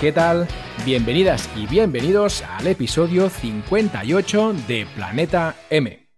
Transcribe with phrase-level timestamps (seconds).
[0.00, 0.46] ¿qué tal?
[0.84, 6.08] Bienvenidas y bienvenidos al episodio 58 de Planeta M.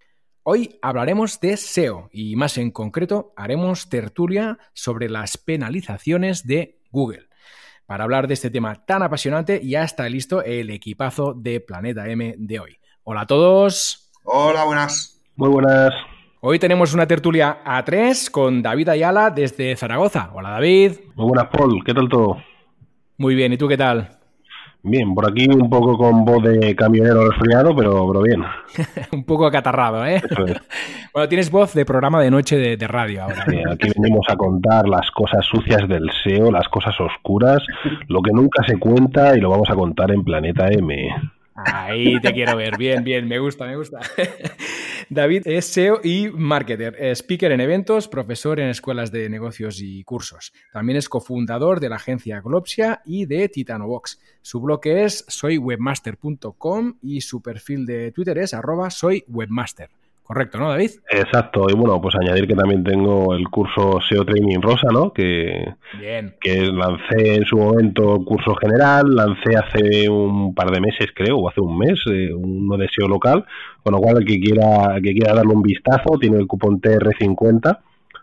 [0.43, 7.29] Hoy hablaremos de SEO y más en concreto haremos tertulia sobre las penalizaciones de Google.
[7.87, 12.35] Para hablar de este tema tan apasionante ya está listo el equipazo de Planeta M
[12.37, 12.77] de hoy.
[13.03, 14.11] Hola a todos.
[14.25, 15.23] Hola, buenas.
[15.37, 15.95] Muy buenas.
[16.41, 20.31] Hoy tenemos una tertulia a tres con David Ayala desde Zaragoza.
[20.35, 20.93] Hola David.
[21.15, 21.83] Muy buenas, Paul.
[21.83, 22.37] ¿Qué tal todo?
[23.21, 24.09] Muy bien, ¿y tú qué tal?
[24.83, 28.43] Bien, por aquí un poco con voz de camionero resfriado, pero, pero bien.
[29.13, 30.23] un poco acatarrado, ¿eh?
[31.13, 33.45] bueno, tienes voz de programa de noche de, radio ahora.
[33.47, 37.63] Sí, aquí venimos a contar las cosas sucias del SEO, las cosas oscuras,
[38.09, 41.15] lo que nunca se cuenta y lo vamos a contar en Planeta M.
[41.67, 42.77] Ahí te quiero ver.
[42.77, 44.01] Bien, bien, me gusta, me gusta.
[45.11, 50.53] David es SEO y marketer, speaker en eventos, profesor en escuelas de negocios y cursos.
[50.73, 54.21] También es cofundador de la agencia Glopsia y de Titanobox.
[54.41, 59.91] Su blog es soywebmaster.com y su perfil de Twitter es arroba soywebmaster.
[60.31, 60.91] Correcto, ¿no, David?
[61.11, 61.67] Exacto.
[61.69, 65.13] Y bueno, pues añadir que también tengo el curso SEO Training Rosa, ¿no?
[65.13, 65.75] Que,
[66.41, 71.49] que lancé en su momento curso general, lancé hace un par de meses, creo, o
[71.49, 73.45] hace un mes, eh, uno de SEO local,
[73.83, 77.79] con lo cual el que quiera, que quiera darle un vistazo tiene el cupón TR50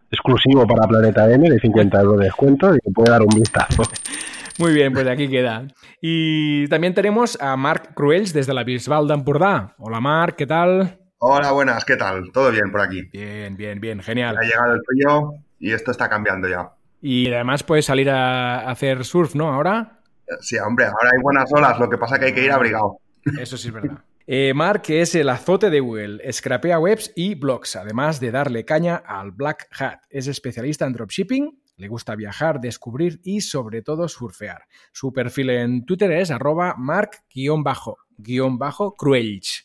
[0.09, 3.83] exclusivo para Planeta M de 50 euros de descuento y puede dar un vistazo.
[4.59, 5.67] Muy bien, pues aquí queda.
[5.99, 9.75] Y también tenemos a Marc Cruels desde la Bisbal d'Empordà.
[9.77, 10.99] Hola Marc, ¿qué tal?
[11.19, 12.31] Hola, buenas, ¿qué tal?
[12.31, 13.01] ¿Todo bien por aquí?
[13.11, 14.37] Bien, bien, bien, genial.
[14.37, 16.69] Ha llegado el frío y esto está cambiando ya.
[17.01, 19.51] Y además puedes salir a hacer surf, ¿no?
[19.51, 19.99] Ahora.
[20.41, 22.99] Sí, hombre, ahora hay buenas olas, lo que pasa es que hay que ir abrigado.
[23.39, 23.97] Eso sí es verdad.
[24.27, 28.97] Eh, Mark es el azote de Google, scrapea webs y blogs, además de darle caña
[28.97, 30.01] al Black Hat.
[30.11, 34.65] Es especialista en dropshipping, le gusta viajar, descubrir y sobre todo surfear.
[34.91, 37.29] Su perfil en Twitter es arroba mark-cruelch,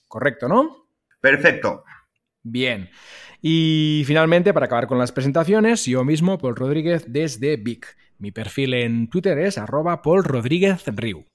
[0.08, 0.81] correcto, ¿no?
[1.22, 1.84] Perfecto.
[2.42, 2.90] Bien.
[3.40, 7.96] Y finalmente, para acabar con las presentaciones, yo mismo, Paul Rodríguez, desde Vic.
[8.18, 11.26] Mi perfil en Twitter es arroba Paul Rodríguez Riu.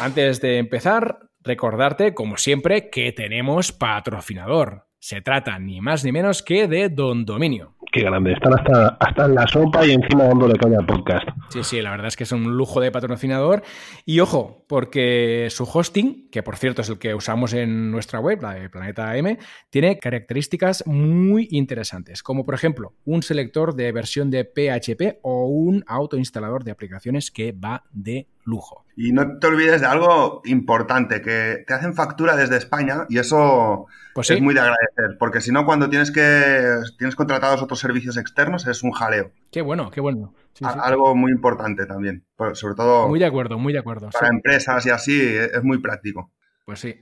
[0.00, 4.88] Antes de empezar, recordarte, como siempre, que tenemos patrocinador.
[5.02, 7.74] Se trata ni más ni menos que de Don Dominio.
[7.90, 11.26] Qué grande, están hasta, hasta en la sopa y encima dándole caña al podcast.
[11.48, 13.64] Sí, sí, la verdad es que es un lujo de patrocinador.
[14.06, 18.40] Y ojo, porque su hosting, que por cierto es el que usamos en nuestra web,
[18.42, 24.30] la de Planeta M, tiene características muy interesantes, como por ejemplo un selector de versión
[24.30, 28.84] de PHP o un autoinstalador de aplicaciones que va de lujo.
[28.96, 33.86] Y no te olvides de algo importante, que te hacen factura desde España y eso
[34.14, 38.16] pues es muy de agradecer, porque si no, cuando tienes que tienes contratados otros servicios
[38.16, 39.32] externos, es un jaleo.
[39.50, 40.34] Qué bueno, qué bueno.
[40.60, 43.08] Algo muy importante también, sobre todo...
[43.08, 44.10] Muy de acuerdo, muy de acuerdo.
[44.10, 46.30] Para empresas y así, es muy práctico.
[46.66, 46.94] Pues sí.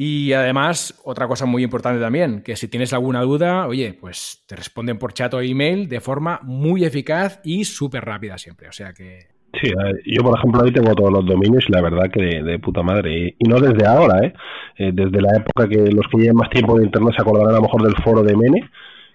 [0.00, 4.54] Y además, otra cosa muy importante también, que si tienes alguna duda, oye, pues te
[4.54, 8.68] responden por chat o email de forma muy eficaz y súper rápida siempre.
[8.68, 9.72] O sea que Sí,
[10.06, 13.34] yo por ejemplo ahí tengo todos los dominios y la verdad que de, puta madre.
[13.38, 14.32] Y, no desde ahora, ¿eh?
[14.76, 14.90] ¿eh?
[14.92, 17.62] Desde la época que los que llevan más tiempo de internet se acordarán a lo
[17.62, 18.70] mejor del foro de Mene,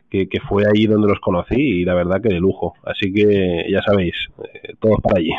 [0.09, 2.73] que, fue ahí donde los conocí y la verdad que de lujo.
[2.83, 4.15] Así que ya sabéis,
[4.53, 5.31] eh, todos para allí.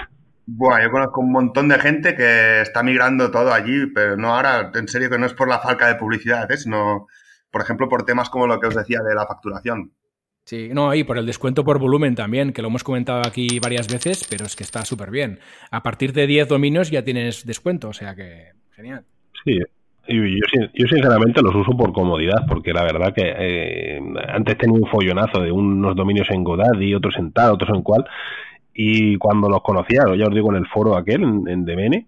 [0.47, 4.71] Bueno, yo conozco un montón de gente que está migrando todo allí, pero no ahora,
[4.75, 6.57] en serio que no es por la falta de publicidad, ¿eh?
[6.57, 7.07] sino,
[7.51, 9.93] por ejemplo, por temas como lo que os decía de la facturación.
[10.45, 13.89] Sí, no, y por el descuento por volumen también, que lo hemos comentado aquí varias
[13.91, 15.39] veces, pero es que está súper bien.
[15.71, 19.05] A partir de 10 dominios ya tienes descuento, o sea que genial.
[19.43, 19.59] Sí,
[20.07, 20.23] yo,
[20.75, 25.41] yo, sinceramente los uso por comodidad, porque la verdad que eh, antes tenía un follonazo
[25.41, 28.05] de unos dominios en GoDaddy, otros en tal, otros en cual,
[28.75, 32.07] y cuando los conocía, ya os digo, en el foro aquel, en, en Demene,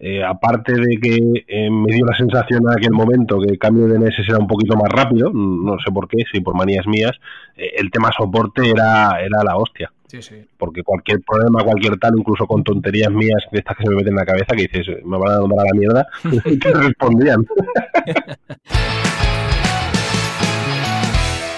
[0.00, 1.16] eh, aparte de que
[1.48, 4.46] eh, me dio la sensación en aquel momento que el cambio de NS era un
[4.46, 7.12] poquito más rápido, no sé por qué, si por manías mías,
[7.56, 9.90] eh, el tema soporte era, era la hostia.
[10.06, 10.36] Sí, sí.
[10.56, 14.12] Porque cualquier problema, cualquier tal, incluso con tonterías mías de estas que se me meten
[14.12, 16.06] en la cabeza, que dices, me van a mandar a la mierda,
[16.60, 17.44] que respondían.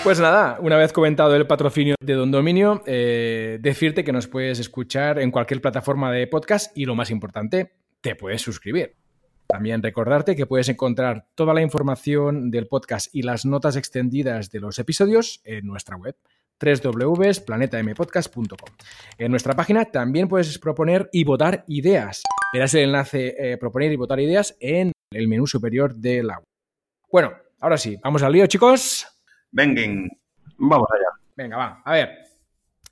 [0.03, 5.19] Pues nada, una vez comentado el patrocinio de Don Dominio, decirte que nos puedes escuchar
[5.19, 8.97] en cualquier plataforma de podcast y lo más importante, te puedes suscribir.
[9.47, 14.61] También recordarte que puedes encontrar toda la información del podcast y las notas extendidas de
[14.61, 16.17] los episodios en nuestra web
[16.61, 18.75] www.planetampodcast.com.
[19.19, 22.23] En nuestra página también puedes proponer y votar ideas.
[22.52, 26.46] Verás el enlace eh, proponer y votar ideas en el menú superior de la web.
[27.11, 29.06] Bueno, ahora sí, vamos al lío, chicos.
[29.50, 30.08] Vengan.
[30.58, 31.08] Vamos allá.
[31.37, 31.82] Venga, va.
[31.85, 32.11] A ver.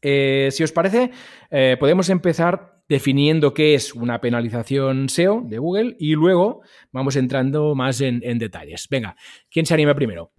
[0.01, 1.11] Eh, si os parece,
[1.51, 6.63] eh, podemos empezar definiendo qué es una penalización SEO de Google y luego
[6.93, 8.89] vamos entrando más en, detalles.
[8.91, 9.15] Venga,
[9.51, 10.31] ¿quién se anima primero?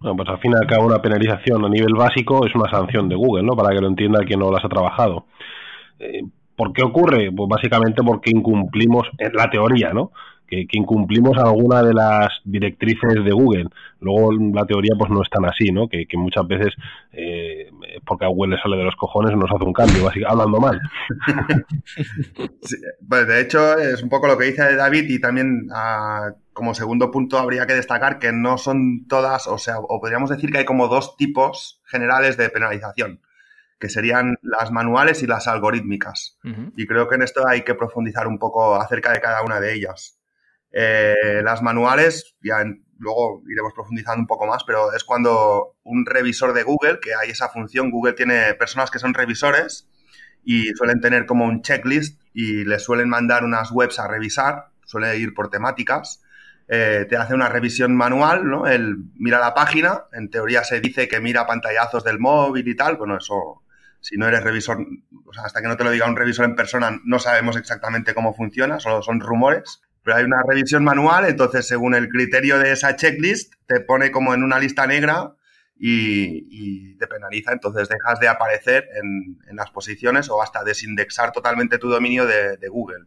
[0.00, 3.08] Bueno, pues al fin y al cabo una penalización a nivel básico es una sanción
[3.08, 3.54] de Google, ¿no?
[3.54, 5.26] Para que lo entienda quien no las ha trabajado.
[6.00, 6.22] Eh,
[6.56, 7.30] ¿Por qué ocurre?
[7.30, 10.10] Pues básicamente porque incumplimos, la teoría, ¿no?
[10.52, 13.68] Que, incumplimos alguna de las directrices de Google.
[14.00, 15.88] Luego la teoría pues no es tan así, ¿no?
[15.88, 16.74] Que, muchas veces
[17.12, 17.70] eh,
[18.04, 20.80] porque a Google le sale de los cojones nos hace un cambio, básicamente, hablando mal.
[23.08, 27.10] pues de hecho es un poco lo que dice David y también ah, como segundo
[27.10, 30.64] punto habría que destacar que no son todas, o sea, o podríamos decir que hay
[30.66, 33.20] como dos tipos generales de penalización
[33.82, 36.38] que serían las manuales y las algorítmicas.
[36.76, 39.74] Y creo que en esto hay que profundizar un poco acerca de cada una de
[39.74, 40.21] ellas.
[40.72, 42.64] Eh, las manuales, ya
[42.98, 47.30] luego iremos profundizando un poco más, pero es cuando un revisor de Google, que hay
[47.30, 49.88] esa función, Google tiene personas que son revisores
[50.44, 55.16] y suelen tener como un checklist y les suelen mandar unas webs a revisar, suele
[55.18, 56.22] ir por temáticas.
[56.68, 58.66] Eh, te hace una revisión manual, ¿no?
[58.66, 62.96] Él mira la página, en teoría se dice que mira pantallazos del móvil y tal,
[62.96, 63.62] bueno, eso
[64.00, 64.78] si no eres revisor,
[65.26, 68.14] o sea, hasta que no te lo diga un revisor en persona, no sabemos exactamente
[68.14, 69.82] cómo funciona, solo son rumores.
[70.02, 74.34] Pero hay una revisión manual, entonces según el criterio de esa checklist, te pone como
[74.34, 75.34] en una lista negra
[75.78, 81.88] y, te penaliza, entonces dejas de aparecer en, las posiciones o hasta desindexar totalmente tu
[81.88, 83.06] dominio de, Google.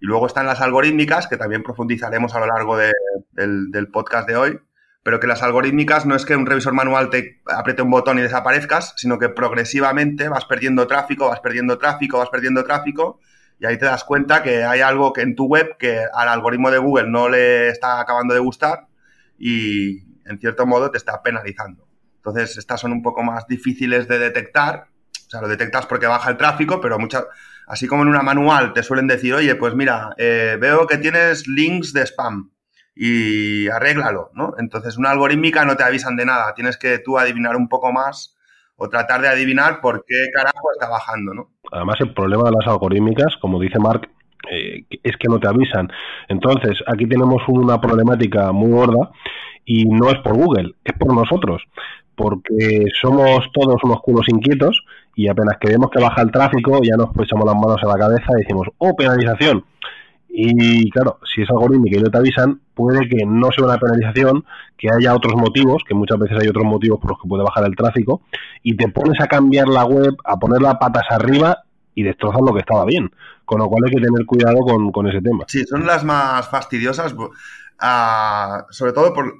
[0.00, 4.60] Y luego están las algorítmicas, que también profundizaremos a lo largo del podcast de hoy,
[5.02, 8.22] pero que las algorítmicas no es que un revisor manual te apriete un botón y
[8.22, 13.18] desaparezcas, sino que progresivamente vas perdiendo tráfico, vas perdiendo tráfico, vas perdiendo tráfico,
[13.62, 16.72] y ahí te das cuenta que hay algo que en tu web que al algoritmo
[16.72, 18.88] de Google no le está acabando de gustar
[19.38, 21.86] y en cierto modo te está penalizando.
[22.16, 24.88] Entonces, estas son un poco más difíciles de detectar.
[25.26, 27.24] O sea, lo detectas porque baja el tráfico, pero muchas,
[27.68, 31.46] así como en una manual te suelen decir, oye, pues mira, eh, veo que tienes
[31.46, 32.50] links de spam
[32.96, 34.54] y arréglalo, ¿no?
[34.58, 38.36] Entonces, una algorítmica no te avisan de nada, tienes que tú adivinar un poco más
[38.76, 41.48] o tratar de adivinar por qué carajo está bajando, ¿no?
[41.70, 44.08] Además, el problema de las algorítmicas, como dice Mark,
[44.50, 45.88] eh, es que no te avisan.
[46.28, 49.10] Entonces, aquí tenemos una problemática muy gorda
[49.64, 51.62] y no es por Google, es por nosotros,
[52.16, 54.82] porque somos todos unos culos inquietos
[55.14, 57.94] y apenas que vemos que baja el tráfico ya nos echamos las manos a la
[57.94, 59.64] cabeza y decimos, oh, penalización.
[60.34, 64.46] Y claro, si es algorítmica y no te avisan, puede que no sea una penalización,
[64.78, 67.66] que haya otros motivos, que muchas veces hay otros motivos por los que puede bajar
[67.66, 68.22] el tráfico,
[68.62, 71.64] y te pones a cambiar la web, a poner las patas arriba
[71.94, 73.10] y destrozas lo que estaba bien.
[73.44, 74.56] Con lo cual hay que tener cuidado
[74.92, 75.44] con, ese tema.
[75.48, 77.14] Sí, son las más fastidiosas,
[78.70, 79.34] sobre todo por,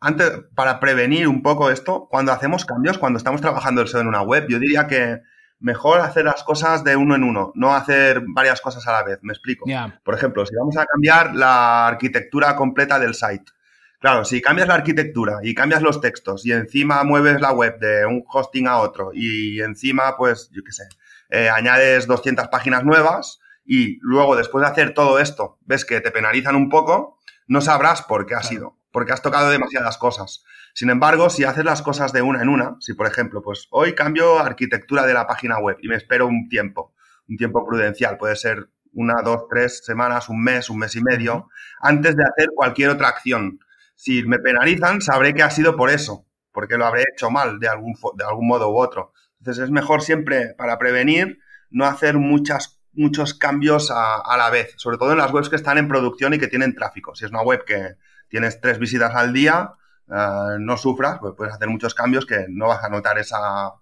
[0.00, 4.08] antes, para prevenir un poco esto, cuando hacemos cambios, cuando estamos trabajando el SEO en
[4.08, 5.20] una web, yo diría que
[5.60, 9.18] mejor hacer las cosas de uno en uno, no hacer varias cosas a la vez.
[9.22, 9.66] Me explico.
[10.04, 13.52] Por ejemplo, si vamos a cambiar la arquitectura completa del site.
[14.00, 18.06] Claro, si cambias la arquitectura y cambias los textos y encima mueves la web de
[18.06, 20.84] un hosting a otro y encima, pues, yo qué sé,
[21.30, 26.12] eh, añades 200 páginas nuevas y luego después de hacer todo esto ves que te
[26.12, 30.44] penalizan un poco, no sabrás por qué ha sido, porque has tocado demasiadas cosas.
[30.78, 33.96] Sin embargo, si haces las cosas de una en una, si por ejemplo, pues hoy
[33.96, 36.94] cambio arquitectura de la página web y me espero un tiempo,
[37.28, 41.48] un tiempo prudencial, puede ser una, dos, tres semanas, un mes, un mes y medio,
[41.80, 43.58] antes de hacer cualquier otra acción.
[43.96, 47.66] Si me penalizan, sabré que ha sido por eso, porque lo habré hecho mal de
[47.66, 49.12] algún, de algún modo u otro.
[49.40, 54.74] Entonces es mejor siempre, para prevenir, no hacer muchas, muchos cambios a, a la vez,
[54.76, 57.16] sobre todo en las webs que están en producción y que tienen tráfico.
[57.16, 57.96] Si es una web que
[58.28, 59.74] tienes tres visitas al día,
[60.10, 63.72] eh, no sufras, pues puedes hacer muchos cambios que no vas a notar esa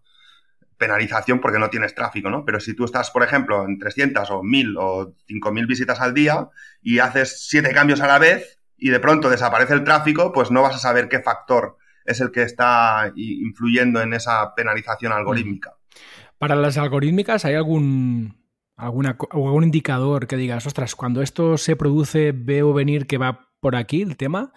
[0.76, 2.44] penalización porque no tienes tráfico, ¿no?
[2.44, 6.48] Pero si tú estás, por ejemplo, en 300 o 1000 o 5000 visitas al día
[6.82, 10.62] y haces siete cambios a la vez y de pronto desaparece el tráfico, pues no
[10.62, 15.74] vas a saber qué factor es el que está influyendo en esa penalización algorítmica.
[16.38, 18.36] Para las algorítmicas, ¿hay algún,
[18.76, 23.74] alguna, algún indicador que digas, ostras, cuando esto se produce, veo venir que va por
[23.74, 24.52] aquí el tema?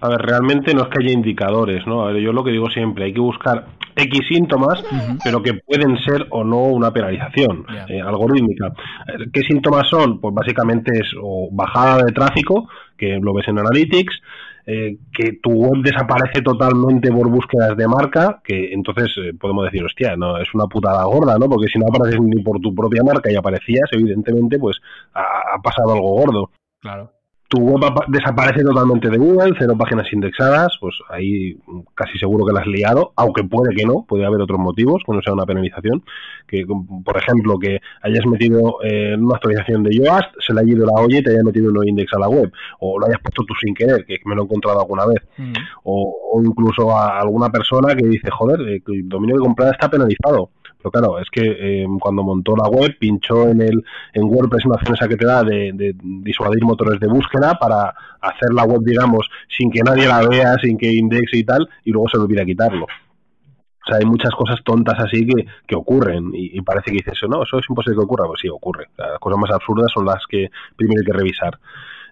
[0.00, 2.02] A ver, realmente no es que haya indicadores, ¿no?
[2.02, 4.82] A ver, yo lo que digo siempre, hay que buscar X síntomas,
[5.22, 8.72] pero que pueden ser o no una penalización eh, algorítmica.
[9.06, 10.20] Eh, ¿Qué síntomas son?
[10.20, 14.20] Pues básicamente es o bajada de tráfico, que lo ves en Analytics,
[14.66, 20.16] eh, que tu web desaparece totalmente por búsquedas de marca, que entonces podemos decir, hostia,
[20.16, 21.48] no, es una putada gorda, ¿no?
[21.48, 24.78] Porque si no apareces ni por tu propia marca y aparecías, evidentemente, pues
[25.14, 26.50] ha pasado algo gordo.
[26.80, 27.21] Claro
[27.52, 31.54] tu web desaparece totalmente de Google, cero páginas indexadas, pues ahí
[31.94, 35.12] casi seguro que la has liado, aunque puede que no, puede haber otros motivos, que
[35.12, 36.02] no sea una penalización,
[36.48, 36.64] que
[37.04, 40.94] por ejemplo que hayas metido eh, una actualización de Yoast, se le haya ido la
[40.94, 43.44] olla y te haya metido un no index a la web, o lo hayas puesto
[43.44, 45.52] tú sin querer, que me lo he encontrado alguna vez, mm.
[45.84, 50.48] o, incluso a alguna persona que dice, joder, el dominio de comprada está penalizado
[50.82, 54.80] pero claro, es que eh, cuando montó la web, pinchó en el en WordPress una
[54.82, 59.70] esa que te da de, disuadir motores de búsqueda para hacer la web, digamos, sin
[59.70, 62.84] que nadie la vea, sin que indexe y tal, y luego se le olvida quitarlo.
[62.84, 67.42] O sea, hay muchas cosas tontas así que, que ocurren y, parece que dices, no,
[67.42, 68.26] eso es imposible que ocurra.
[68.26, 68.88] Pues sí, ocurre.
[68.96, 71.58] Las cosas más absurdas son las que primero hay que revisar.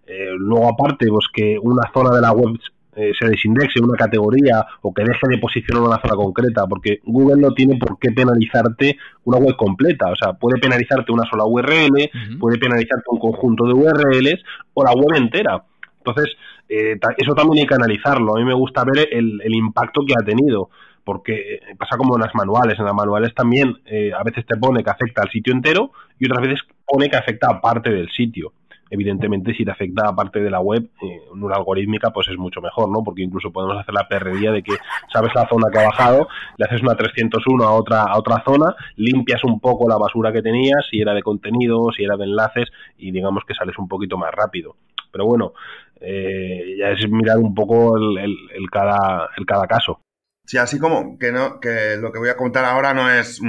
[0.06, 2.58] Eh, luego, aparte, pues que una zona de la web
[3.00, 7.40] eh, se desindexe una categoría o que deje de posicionar una zona concreta, porque Google
[7.40, 12.10] no tiene por qué penalizarte una web completa, o sea, puede penalizarte una sola URL,
[12.38, 15.64] puede penalizarte un conjunto de URLs o la web entera.
[15.96, 16.36] Entonces,
[16.68, 18.36] eh, eso también hay que analizarlo.
[18.36, 20.68] A mí me gusta ver el, impacto que ha tenido
[21.02, 22.78] porque eh, pasa como en las manuales.
[22.78, 23.76] En las manuales también
[24.14, 27.48] a veces te pone que afecta al sitio entero y otras veces pone que afecta
[27.48, 28.52] a parte del sitio
[28.90, 32.60] evidentemente si te afecta a parte de la web, eh, una algorítmica, pues es mucho
[32.60, 33.02] mejor, ¿no?
[33.04, 34.74] Porque incluso podemos hacer la perrería de que
[35.12, 38.74] sabes la zona que ha bajado, le haces una 301 a otra, a otra zona,
[38.96, 42.68] limpias un poco la basura que tenías, si era de contenido, si era de enlaces,
[42.98, 44.76] y digamos que sales un poquito más rápido.
[45.12, 45.52] Pero bueno,
[46.00, 50.00] eh, ya es mirar un poco el, cada, el cada caso.
[50.44, 53.40] Sí, así como que no, que lo que voy a contar ahora no es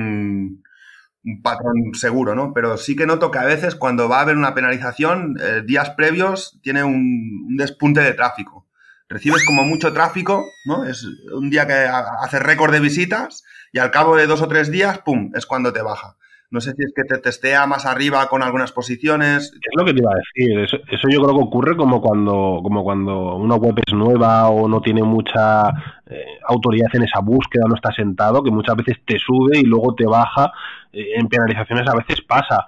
[1.23, 2.53] un patrón seguro, ¿no?
[2.53, 5.91] Pero sí que noto que a veces cuando va a haber una penalización, eh, días
[5.91, 8.67] previos tiene un, despunte de tráfico.
[9.07, 10.85] Recibes como mucho tráfico, ¿no?
[10.85, 14.71] Es un día que hace récord de visitas y al cabo de dos o tres
[14.71, 16.15] días, ¡pum!, es cuando te baja.
[16.49, 19.53] No sé si es que te testea más arriba con algunas posiciones.
[19.53, 20.59] Es lo que te iba a decir.
[20.59, 24.81] Eso, yo creo que ocurre como cuando, como cuando una web es nueva o no
[24.81, 25.69] tiene mucha
[26.11, 29.95] eh, autoridad en esa búsqueda, no está sentado, que muchas veces te sube y luego
[29.95, 30.51] te baja
[30.91, 32.67] eh, en penalizaciones a veces pasa.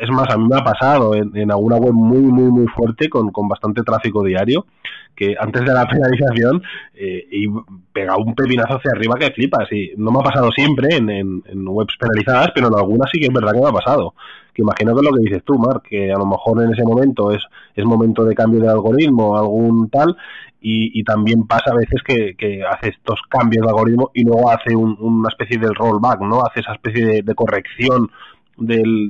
[0.00, 3.30] Es más, a mí me ha pasado en, alguna web muy, muy, muy fuerte con,
[3.30, 4.66] con, bastante tráfico diario,
[5.14, 6.62] que antes de la penalización
[6.94, 7.46] eh, y
[7.92, 9.70] pega un pepinazo hacia arriba que flipas.
[9.70, 13.26] Y no me ha pasado siempre en, en, webs penalizadas, pero en algunas sí que
[13.26, 14.14] es verdad que me ha pasado.
[14.60, 17.32] Imagino que es lo que dices tú, Mark, que a lo mejor en ese momento
[17.32, 17.42] es,
[17.74, 20.16] es momento de cambio de algoritmo, algún tal,
[20.62, 25.28] y, también pasa a veces que, hace estos cambios de algoritmo y luego hace una
[25.30, 26.42] especie de rollback, ¿no?
[26.42, 28.10] Hace esa especie de, corrección
[28.58, 29.08] del,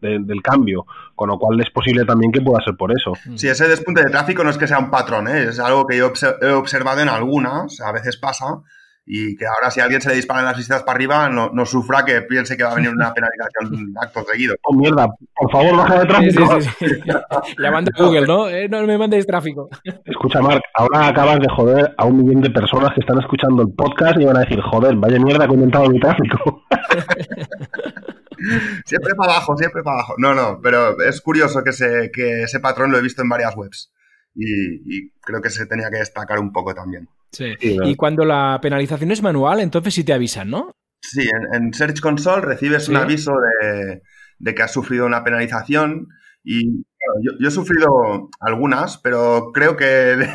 [0.00, 3.12] del, cambio, con lo cual es posible también que pueda ser por eso.
[3.34, 5.48] Sí, ese despunte de tráfico no es que sea un patrón, ¿eh?
[5.48, 8.62] es algo que yo he observado en algunas, a veces pasa,
[9.10, 11.64] y que ahora si a alguien se le disparan las visitas para arriba, no, no,
[11.64, 14.54] sufra que piense que va a venir una penalización acto seguido.
[14.64, 16.58] Oh, mierda, por favor, baja de tráfico.
[17.58, 18.50] Llamando a Google, ¿no?
[18.50, 19.70] Eh, no me mandéis tráfico.
[20.04, 23.72] Escucha, Marc, ahora acabas de joder a un millón de personas que están escuchando el
[23.72, 26.64] podcast y van a decir, joder, vaya mierda que he inventado mi tráfico.
[28.84, 30.16] siempre para abajo, siempre para abajo.
[30.18, 33.56] No, no, pero es curioso que, se, que ese patrón lo he visto en varias
[33.56, 33.90] webs.
[34.40, 37.08] Y creo que se tenía que destacar un poco también.
[37.32, 37.54] Sí.
[37.60, 40.72] y cuando la penalización es manual, entonces sí te avisan, ¿no?
[41.00, 46.08] Sí, en, Search Console recibes un aviso de, que has sufrido una penalización
[46.42, 46.84] y
[47.22, 49.84] yo, he sufrido algunas, pero creo que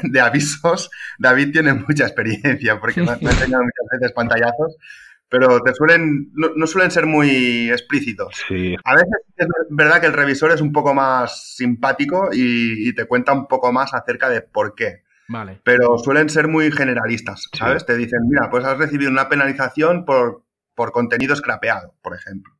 [0.03, 4.77] de, avisos David tiene mucha experiencia porque me, ha enseñado muchas veces pantallazos,
[5.33, 8.45] pero te suelen no, suelen ser muy explícitos.
[8.83, 13.33] A veces es verdad que el revisor es un poco más simpático y te cuenta
[13.33, 15.01] un poco más acerca de por qué.
[15.63, 17.83] Pero suelen ser muy generalistas, ¿sabes?
[17.83, 20.43] Te dicen, mira, pues has recibido una penalización por,
[20.75, 22.53] por contenido scrapeado, por ejemplo.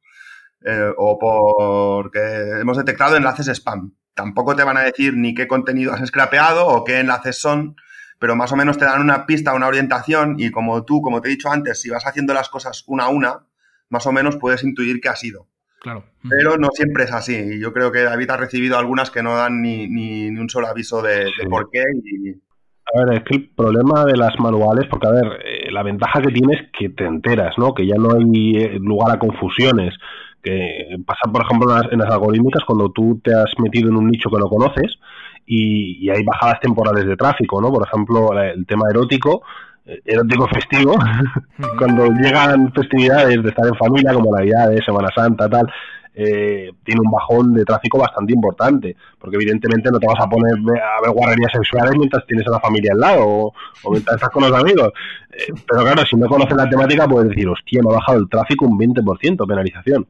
[0.65, 3.94] Eh, o porque hemos detectado enlaces spam.
[4.15, 7.75] Tampoco te van a decir ni qué contenido has scrapeado o qué enlaces son,
[8.24, 11.27] pero más o menos te dan una pista, una orientación y como tú, como te
[11.27, 13.48] he dicho antes, si vas haciendo las cosas una a una,
[13.89, 15.48] más o menos puedes intuir qué ha sido.
[15.82, 16.06] Claro.
[16.30, 17.36] Pero no siempre es así.
[17.36, 20.68] Y yo creo que David ha recibido algunas que no dan ni, ni, un solo
[20.68, 24.88] aviso de, de por qué y, a ver, es que el problema de las manuales,
[24.89, 27.74] porque a ver, eh, la ventaja que tienes es que te enteras, ¿no?
[27.74, 29.94] Que ya no hay eh, lugar a confusiones.
[30.42, 33.98] Que pasa, por ejemplo, en las, en las algorítmicas cuando tú te has metido en
[33.98, 34.98] un nicho que no conoces
[35.45, 37.71] y, hay bajadas temporales de tráfico, ¿no?
[37.71, 39.43] Por ejemplo, el tema erótico,
[39.85, 40.95] eh, erótico festivo,
[41.77, 45.67] cuando llegan festividades de estar en familia, como Navidades, Semana Santa, tal,
[46.15, 50.53] eh, tiene un bajón de tráfico bastante importante, porque evidentemente no te vas a poner
[50.53, 53.53] a ver guarrerías sexuales mientras tienes a la familia al lado o,
[53.89, 54.91] mientras estás con los amigos.
[55.31, 58.29] Eh, pero claro, si no conoces la temática, puedes decir, hostia, me ha bajado el
[58.29, 60.05] tráfico un 20%, penalización.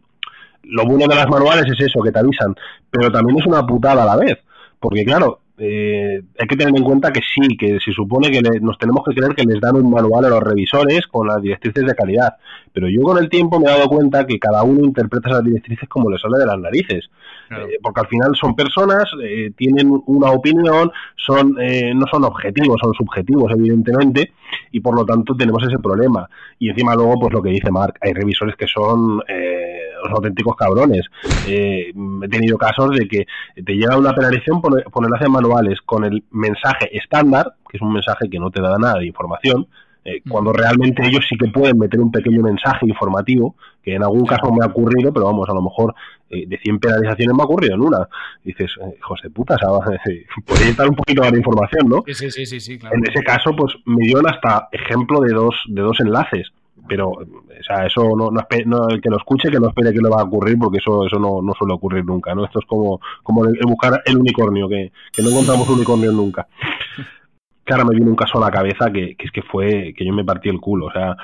[0.64, 2.54] Lo bueno de las manuales es eso, que te avisan,
[2.90, 4.38] pero también es una putada a la vez,
[4.84, 8.78] porque claro, eh, hay que tener en cuenta que sí, que se supone que nos
[8.80, 11.94] tenemos que creer que les dan un manual a los revisores con las directrices de
[11.94, 12.38] calidad,
[12.74, 15.88] pero yo con el tiempo me he dado cuenta que cada uno interpreta esas directrices
[15.88, 17.08] como le sale de las narices,
[17.52, 22.94] eh, porque al final son personas, eh, tienen una opinión, son no son objetivos, son
[22.94, 24.32] subjetivos evidentemente,
[24.72, 26.28] y por lo tanto tenemos ese problema.
[26.58, 31.04] Y encima luego, pues lo que dice Mark, hay revisores que son los auténticos cabrones.
[31.48, 31.94] he
[32.30, 33.26] tenido casos de que
[33.64, 35.30] te llega una penalización por, por enlaces
[35.86, 39.68] con el mensaje estándar, que es un mensaje que no te da nada de información,
[40.06, 40.30] eh, mm.
[40.30, 44.52] cuando realmente ellos sí que pueden meter un pequeño mensaje informativo, que en algún caso
[44.52, 45.94] me ha ocurrido, pero vamos, a lo mejor
[46.30, 48.08] eh, de 100 penalizaciones me ha ocurrido en una.
[48.44, 49.56] dices, eh, José puta,
[50.46, 52.04] podría estar un poquito de información, ¿no?
[52.08, 55.82] Sí, sí, sí, sí, En ese caso, pues me dio hasta ejemplo de dos, de
[55.82, 56.52] dos enlaces
[56.88, 57.26] pero o
[57.66, 60.26] sea, eso no, no, el que lo escuche que no espere que le va a
[60.26, 63.58] ocurrir porque eso eso no, no suele ocurrir nunca no esto es como como el,
[63.66, 66.48] buscar el unicornio que, que no encontramos unicornio nunca
[67.64, 70.14] claro me vino un caso a la cabeza que, que es que fue que yo
[70.14, 71.16] me partí el culo o sea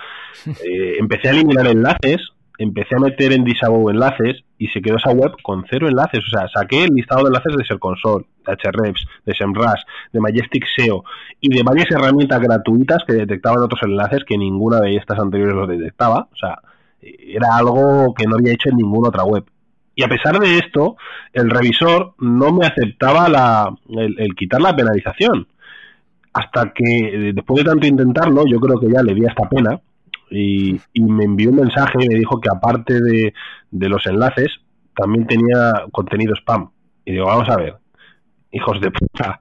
[0.63, 2.21] eh, empecé a eliminar enlaces
[2.59, 6.19] empecé a meter en Disavow enlaces y se quedó esa web con cero enlaces.
[6.27, 10.65] O sea, saqué el listado de enlaces de Serconsol, de HREPS, de SEMrush, de Majestic
[10.75, 11.03] SEO
[11.39, 15.67] y de varias herramientas gratuitas que detectaban otros enlaces que ninguna de estas anteriores los
[15.67, 16.27] detectaba.
[16.31, 16.59] O sea,
[17.01, 19.45] era algo que no había hecho en ninguna otra web.
[19.95, 20.95] Y a pesar de esto,
[21.33, 25.47] el revisor no me aceptaba la, el, quitar la penalización.
[26.31, 29.81] Hasta que, después de tanto intentarlo, yo creo que ya le di esta pena,
[30.31, 33.33] y, me envió un mensaje y me dijo que aparte de,
[33.71, 34.59] los enlaces,
[34.95, 36.69] también tenía contenido spam.
[37.03, 37.75] Y digo, vamos a ver,
[38.51, 39.39] hijos de puta,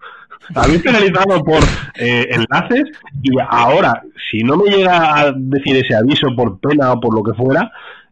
[0.55, 1.61] habéis penalizado por
[1.99, 2.85] eh, enlaces
[3.23, 7.23] y ahora, si no me llega a decir ese aviso por pena o por lo
[7.23, 7.71] que fuera,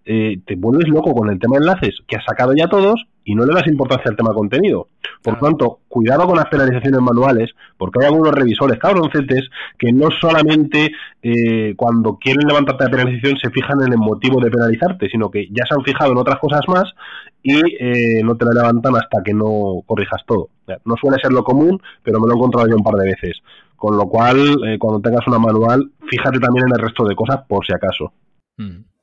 [0.09, 3.35] eh, te vuelves loco con el tema de enlaces que has sacado ya todos y
[3.35, 4.87] no le das importancia al tema contenido.
[5.21, 10.07] Por lo tanto, cuidado con las penalizaciones manuales, porque hay algunos revisores cabroncetes que no
[10.21, 10.93] solamente
[11.23, 15.49] eh, cuando quieren levantarte la penalización se fijan en el motivo de penalizarte, sino que
[15.49, 16.85] ya se han fijado en otras cosas más
[17.43, 20.51] y eh, no te la levantan hasta que no corrijas todo.
[20.85, 23.41] No suele ser lo común, pero me lo he encontrado yo un par de veces.
[23.75, 24.39] Con lo cual,
[24.79, 28.13] cuando tengas una manual, fíjate también en el resto de cosas por si acaso.
[28.57, 28.96] Mm.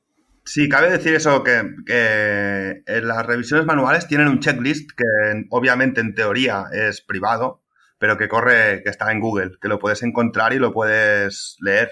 [0.46, 5.04] Sí, cabe decir eso, que, que las revisiones manuales tienen un checklist que
[5.50, 7.62] obviamente en teoría es privado,
[7.98, 11.90] pero que corre, que está en Google, que lo puedes encontrar y lo puedes leer.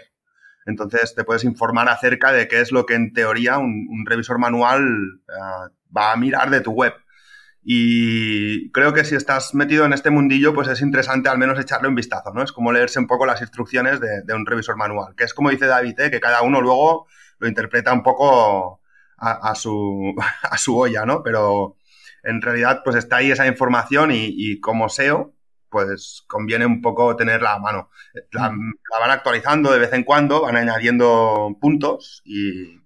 [0.67, 4.83] Entonces te puedes informar acerca de qué es lo que en teoría un, revisor manual
[5.35, 6.93] ah, va a mirar de tu web.
[7.65, 11.89] Y creo que si estás metido en este mundillo, pues es interesante al menos echarle
[11.89, 12.43] un vistazo, ¿no?
[12.43, 15.51] Es como leerse un poco las instrucciones de, de un revisor manual, que es como
[15.51, 16.11] dice David, ¿eh?
[16.11, 17.07] que cada uno luego
[17.43, 18.81] lo interpreta un poco
[19.19, 21.23] a, su, a su olla, ¿no?
[21.23, 21.77] Pero
[22.23, 25.35] en realidad, pues está ahí esa información y, como SEO,
[25.69, 27.91] pues conviene un poco tenerla a mano.
[28.31, 32.81] La, van actualizando de vez en cuando, van añadiendo puntos y,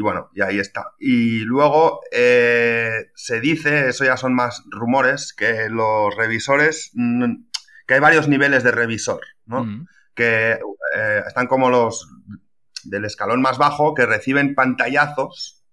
[0.00, 0.92] bueno, y ahí está.
[0.98, 7.44] Y luego eh, se dice, eso ya son más rumores, que los revisores, mm,
[7.86, 9.64] que hay varios niveles de revisor, ¿no?
[9.64, 9.86] Mm.
[10.14, 10.58] Que
[10.94, 12.06] eh, están como los
[12.88, 15.64] del escalón más bajo que reciben pantallazos,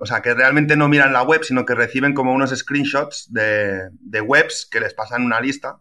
[0.00, 4.20] o sea, que realmente no miran la web, sino que reciben como unos screenshots de,
[4.20, 5.80] webs que les pasan una lista.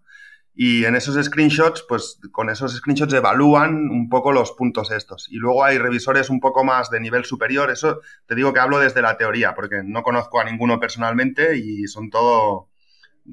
[0.53, 5.27] Y en esos screenshots, pues con esos screenshots evalúan un poco los puntos estos.
[5.29, 7.71] Y luego hay revisores un poco más de nivel superior.
[7.71, 11.87] Eso te digo que hablo desde la teoría, porque no conozco a ninguno personalmente y
[11.87, 12.70] son todo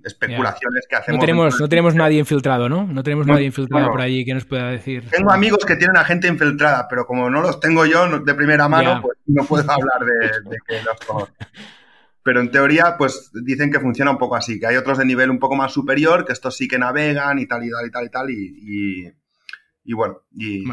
[0.05, 1.19] especulaciones que hacemos.
[1.19, 2.87] No tenemos, no tenemos nadie infiltrado, ¿no?
[2.87, 5.09] No tenemos nadie infiltrado por allí que nos pueda decir.
[5.11, 8.69] Tengo amigos que tienen a gente infiltrada, pero como no los tengo yo de primera
[8.69, 11.35] mano, pues no puedo hablar de, que los conozco.
[12.23, 15.31] Pero en teoría, pues dicen que funciona un poco así, que hay otros de nivel
[15.31, 18.05] un poco más superior, que estos sí que navegan y tal y tal y tal
[18.05, 19.13] y tal, y,
[19.85, 20.65] y, bueno, y,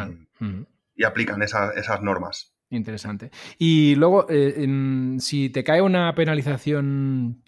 [0.95, 2.55] y aplican esas normas.
[2.69, 3.31] Interesante.
[3.57, 7.43] Y luego, eh, si te cae una penalización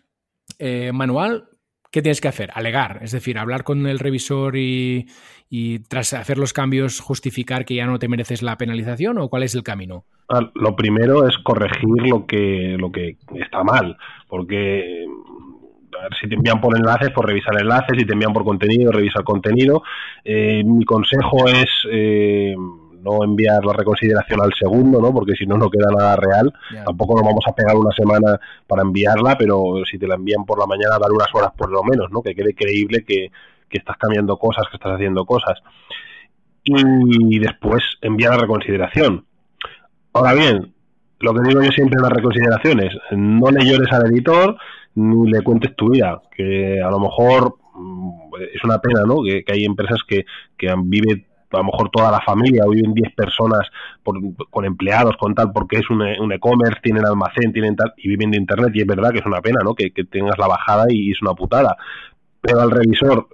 [0.59, 1.49] eh, manual,
[1.91, 2.51] ¿qué tienes que hacer?
[2.53, 5.07] Alegar, es decir, hablar con el revisor y,
[5.87, 9.55] tras hacer los cambios justificar que ya no te mereces la penalización o cuál es
[9.55, 10.05] el camino?
[10.29, 13.97] Ah, lo primero es corregir lo que, lo que está mal,
[14.27, 15.05] porque
[16.19, 19.83] si te envían por enlaces, por revisar enlaces, si te envían por contenido, revisar contenido.
[20.23, 21.69] Eh, mi consejo es...
[21.91, 22.55] Eh,
[23.07, 25.13] no enviar la reconsideración al segundo, ¿no?
[25.13, 26.53] Porque si no, no queda nada real.
[26.85, 30.59] Tampoco nos vamos a pegar una semana para enviarla, pero si te la envían por
[30.59, 32.21] la mañana, dar unas horas por lo menos, ¿no?
[32.21, 33.31] Que quede creíble que,
[33.69, 35.59] estás cambiando cosas, que estás haciendo cosas.
[36.63, 39.25] Y después enviar la reconsideración.
[40.13, 40.73] Ahora bien,
[41.19, 44.57] lo que digo yo siempre en las reconsideraciones, no le llores al editor
[44.95, 49.21] ni le cuentes tu vida, que a lo mejor mm, es una pena, ¿no?
[49.21, 50.25] Que, hay empresas que,
[50.57, 53.61] que viven a lo mejor toda la familia, o viven 10 personas
[54.03, 58.37] con empleados, con tal, porque es un, e-commerce, tienen almacén, tienen tal, y viven de
[58.37, 59.73] internet, y es verdad que es una pena, ¿no?
[59.73, 61.75] Que, tengas la bajada y es una putada.
[62.41, 63.27] Pero al revisor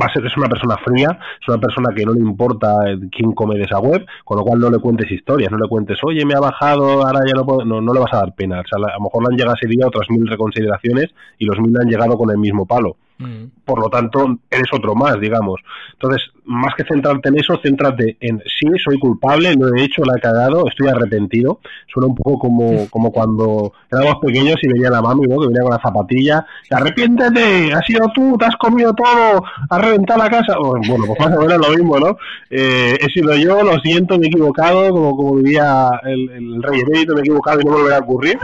[0.00, 2.74] va a ser es una persona fría, es una persona que no le importa
[3.10, 5.98] quién come de esa web, con lo cual no le cuentes historias, no le cuentes,
[6.02, 8.60] oye, me ha bajado, ahora ya no puedo, no, no le vas a dar pena.
[8.60, 11.58] O sea, a lo mejor le han llegado ese día otras mil reconsideraciones y los
[11.58, 12.96] mil han llegado con el mismo palo.
[13.20, 13.50] Mm.
[13.64, 15.60] Por lo tanto, eres otro más, digamos.
[15.92, 20.14] Entonces, más que centrarte en eso, céntrate en sí, soy culpable, lo he hecho, la
[20.16, 21.60] he cagado, estoy arrepentido.
[21.86, 25.38] Suena un poco como, como cuando éramos pequeños y venía la mami, ¿no?
[25.38, 26.46] Que venía con la zapatilla.
[26.70, 30.56] Arrepiéntete, has sido tú, te has comido todo, has reventado la casa.
[30.58, 32.16] Bueno, pues más o menos lo mismo, ¿no?
[32.48, 36.82] Eh, he sido yo, lo siento, me he equivocado, como, como vivía el, el rey
[36.86, 38.38] me he equivocado y no me volverá a ocurrir.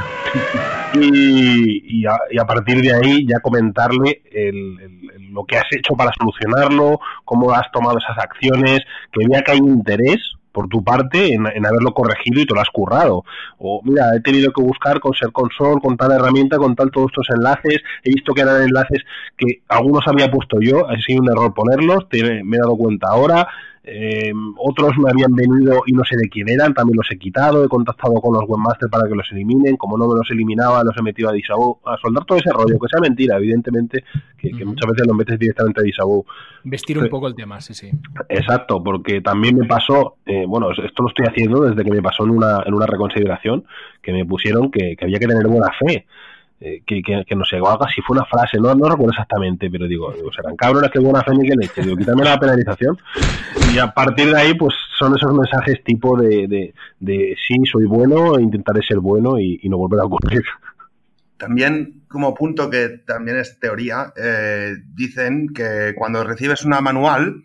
[0.95, 4.23] Y, y, a, partir de ahí ya comentarle
[5.31, 8.81] lo que has hecho para solucionarlo, cómo has tomado esas acciones,
[9.13, 12.71] que vea que hay interés por tu parte en, haberlo corregido y te lo has
[12.71, 13.25] currado.
[13.59, 17.09] O mira, he tenido que buscar con Ser Console, con tal herramienta, con tal todos
[17.11, 19.03] estos enlaces, he visto que eran enlaces
[19.37, 23.47] que algunos había puesto yo, ha sido un error ponerlos, me he dado cuenta ahora,
[23.89, 27.65] eh, otros me habían venido y no sé de quién eran, también los he quitado,
[27.65, 30.97] he contactado con los webmasters para que los eliminen, como no me los eliminaba, los
[30.99, 34.03] he metido a Disabou, a soldar todo ese rollo, que sea mentira, evidentemente,
[34.37, 36.25] que, muchas veces lo metes directamente a Disabou.
[36.65, 37.91] Vestir un poco el tema, sí, sí.
[38.29, 42.25] Exacto, porque también me pasó, eh, bueno, esto lo estoy haciendo desde que me pasó
[42.25, 43.65] en una, en una reconsideración,
[44.03, 46.07] que me pusieron que, que había que tener buena fe.
[46.59, 49.87] Eh, que, que, no sé, haga si fue una frase, no, no recuerdo exactamente, pero
[49.87, 52.97] digo, serán cabrones que buena fe ni que leche, digo, quítame la penalización.
[53.75, 57.85] Y a partir de ahí, pues son esos mensajes tipo de, de, de sí, soy
[57.85, 60.43] bueno, intentaré ser bueno y, no volver a ocurrir.
[61.37, 67.45] También, como punto que también es teoría, eh, dicen que cuando recibes una manual,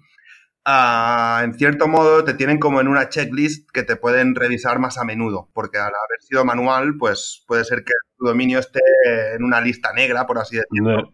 [0.64, 5.00] Ah, en cierto modo te tienen como en una checklist que te pueden revisar más
[5.00, 8.80] a menudo, porque al haber sido manual, pues puede ser que tu dominio esté
[9.36, 11.12] en una lista negra, por así decirlo.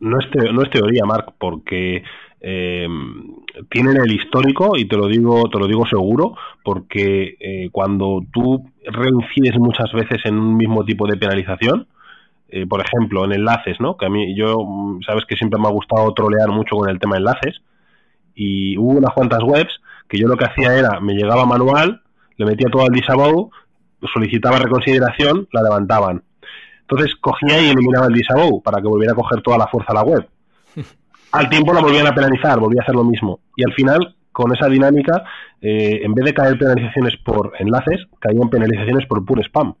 [0.00, 2.02] No, es, teoría, Mark, porque
[2.40, 3.36] em,
[3.70, 8.72] tienen el histórico y te lo digo, te lo digo seguro, porque eh, cuando tú
[8.84, 11.86] reincides muchas veces en un mismo tipo de penalización,
[12.48, 13.96] eh, por ejemplo, en enlaces, ¿no?
[13.96, 16.98] Que a mí, yo, mm, sabes que siempre me ha gustado trolear mucho con el
[16.98, 17.62] tema de enlaces
[18.34, 22.02] y hubo unas cuantas webs que yo lo que hacía era, me llegaba manual,
[22.36, 23.50] le metía todo al disavow,
[24.12, 26.22] solicitaba reconsideración, la levantaban.
[26.80, 29.94] Entonces cogía y eliminaba el disavow para que volviera a coger toda la fuerza a
[29.94, 30.28] la web.
[31.32, 33.38] Al tiempo la volvían a penalizar, volvía a hacer lo mismo.
[33.54, 35.22] Y al final, con esa dinámica,
[35.60, 39.74] eh, en vez de caer penalizaciones por enlaces, caían penalizaciones por puro spam.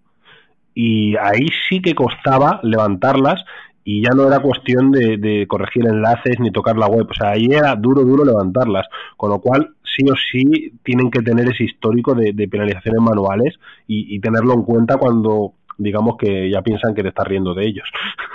[0.74, 3.42] Y ahí sí que costaba levantarlas
[3.84, 7.46] y ya no era cuestión de, corregir enlaces ni tocar la web, o sea, ahí
[7.50, 12.14] era duro, duro levantarlas, con lo cual sí o sí tienen que tener ese histórico
[12.14, 17.26] de, penalizaciones manuales y, tenerlo en cuenta cuando digamos que ya piensan que te estás
[17.26, 17.88] riendo de ellos.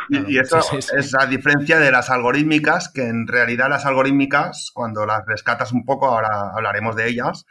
[0.10, 5.26] Y, eso es la diferencia de las algorítmicas, que en realidad las algorítmicas, cuando las
[5.28, 7.46] rescatas un poco, ahora hablaremos de ellas,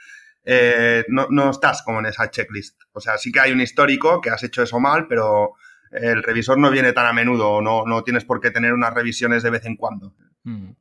[0.44, 2.82] eh, no, no estás como en esa checklist.
[2.92, 5.54] O sea, sí que hay un histórico que has hecho eso mal, pero
[5.94, 9.42] el revisor no viene tan a menudo, no, no tienes por qué tener unas revisiones
[9.42, 10.12] de vez en cuando.
[10.44, 10.72] Mm.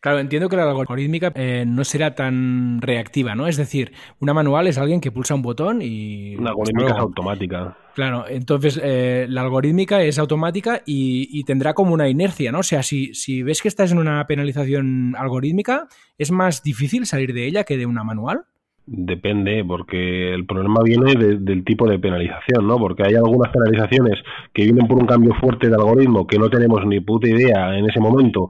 [0.00, 3.46] Claro, entiendo que la algorítmica eh, no será tan reactiva, ¿no?
[3.46, 6.36] Es decir, una manual es alguien que pulsa un botón y...
[6.36, 7.76] Una algorítmica es automática.
[7.94, 12.60] Claro, entonces eh, la algorítmica es automática y, tendrá como una inercia, ¿no?
[12.60, 17.34] O sea, si, si ves que estás en una penalización algorítmica, ¿es más difícil salir
[17.34, 18.46] de ella que de una manual?
[18.86, 22.76] Depende, porque el problema viene del tipo de penalización, ¿no?
[22.76, 24.18] Porque hay algunas penalizaciones
[24.52, 27.88] que vienen por un cambio fuerte de algoritmo que no tenemos ni puta idea en
[27.88, 28.48] ese momento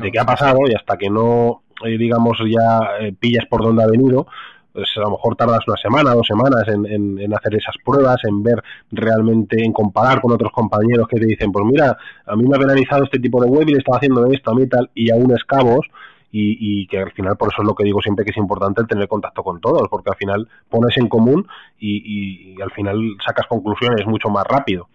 [0.00, 3.82] de qué ha pasado, y hasta que no, eh, digamos, ya eh, pillas por dónde
[3.82, 4.28] ha venido,
[4.72, 8.42] pues a lo mejor tardas una semana, dos semanas en, en, hacer esas pruebas, en
[8.42, 8.62] ver
[8.92, 12.60] realmente, en comparar con otros compañeros que te dicen, pues mira, a mí me ha
[12.60, 15.32] penalizado este tipo de web y le estaba haciendo esto, a mí tal, y aún
[15.32, 15.86] escabos,
[16.32, 18.86] y, que al final, por eso es lo que digo siempre que es importante el
[18.86, 21.46] tener contacto con todos, porque al final pones en común
[21.78, 24.88] y, al final sacas conclusiones mucho más rápido.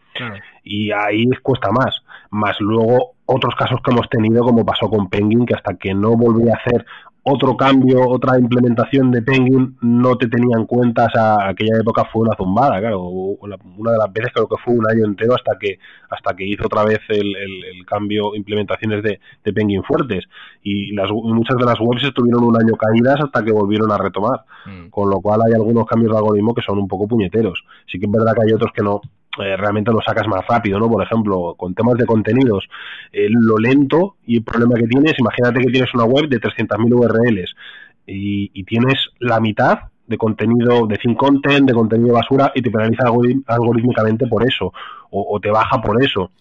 [0.63, 2.01] Y ahí cuesta más.
[2.29, 6.15] Más luego otros casos que hemos tenido, como pasó con Penguin, que hasta que no
[6.15, 6.85] volví a hacer
[7.27, 12.21] otro cambio, otra implementación de Penguin, no te tenía en cuenta, o aquella época fue
[12.21, 15.79] una zumbada, claro, una de las veces creo que fue un año entero hasta que
[16.11, 20.23] hasta que hizo otra vez el, el, cambio, implementaciones de, de, Penguin fuertes,
[20.61, 24.41] y las, muchas de las webs estuvieron un año caídas hasta que volvieron a retomar,
[24.67, 24.89] mm.
[24.89, 28.05] con lo cual hay algunos cambios de algoritmo que son un poco puñeteros, sí que
[28.05, 29.01] es verdad que hay otros que no,
[29.43, 30.89] eh, realmente lo sacas más rápido, ¿no?
[30.89, 32.67] Por ejemplo, con temas de contenidos,
[33.11, 36.93] eh, lo lento y el problema que tienes, imagínate que tienes una web de 300.000
[36.93, 37.55] URLs
[38.07, 43.05] y, tienes la mitad de contenido de fin content, de contenido basura y te penaliza
[43.47, 44.71] algorítmicamente por eso
[45.09, 46.31] o, te baja por eso.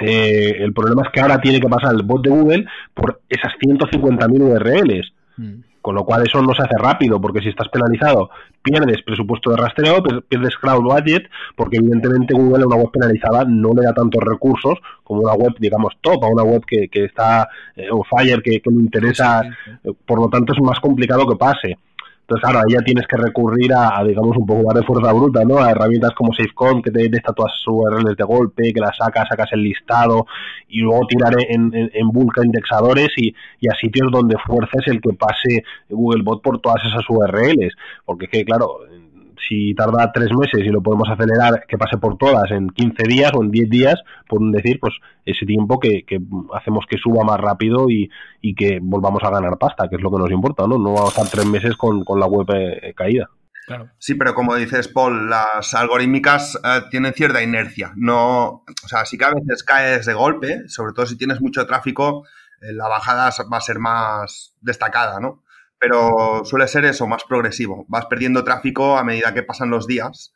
[0.00, 3.52] Eh, el problema es que ahora tiene que pasar el bot de Google por esas
[3.60, 5.12] 150.000 URLs.
[5.36, 5.73] Mm.
[5.84, 8.30] Con lo cual eso no se hace rápido, porque si estás penalizado,
[8.62, 13.68] pierdes presupuesto de rastreo, pierdes crowd budget, porque evidentemente Google a una web penalizada no
[13.76, 17.50] le da tantos recursos como una web, digamos, top, a una web que, que está
[17.76, 19.42] eh, on fire, que, que le interesa,
[20.06, 21.76] por lo tanto es más complicado que pase.
[22.26, 25.44] Entonces, claro, ahí ya tienes que recurrir a, digamos, un poco más de fuerza bruta,
[25.44, 25.58] ¿no?
[25.58, 29.62] A herramientas como SafeCon, que te sus URLs de golpe, que las sacas, sacas el
[29.62, 30.24] listado
[30.66, 34.86] y luego tirar en, en, en bulk a indexadores y, y, a sitios donde fuerces
[34.86, 37.74] el que pase Googlebot por todas esas URLs.
[38.06, 38.78] Porque es que, claro,
[39.48, 43.32] si tarda tres meses y lo podemos acelerar, que pase por todas en 15 días
[43.34, 46.04] o en 10 días, por decir, pues ese tiempo que,
[46.54, 48.10] hacemos que suba más rápido y,
[48.54, 50.78] que volvamos a ganar pasta, que es lo que nos importa, ¿no?
[50.78, 53.28] No vamos a estar tres meses con, la web eh, caída.
[53.98, 57.92] Sí, pero como dices, Paul, las algorítmicas eh, tienen cierta inercia.
[57.96, 61.66] No, o sea, sí que a veces caes de golpe, sobre todo si tienes mucho
[61.66, 62.26] tráfico,
[62.60, 65.43] eh, la bajada va a ser más destacada, ¿no?
[65.84, 67.84] Pero suele ser eso, más progresivo.
[67.88, 70.32] Vas perdiendo tráfico a medida que pasan los días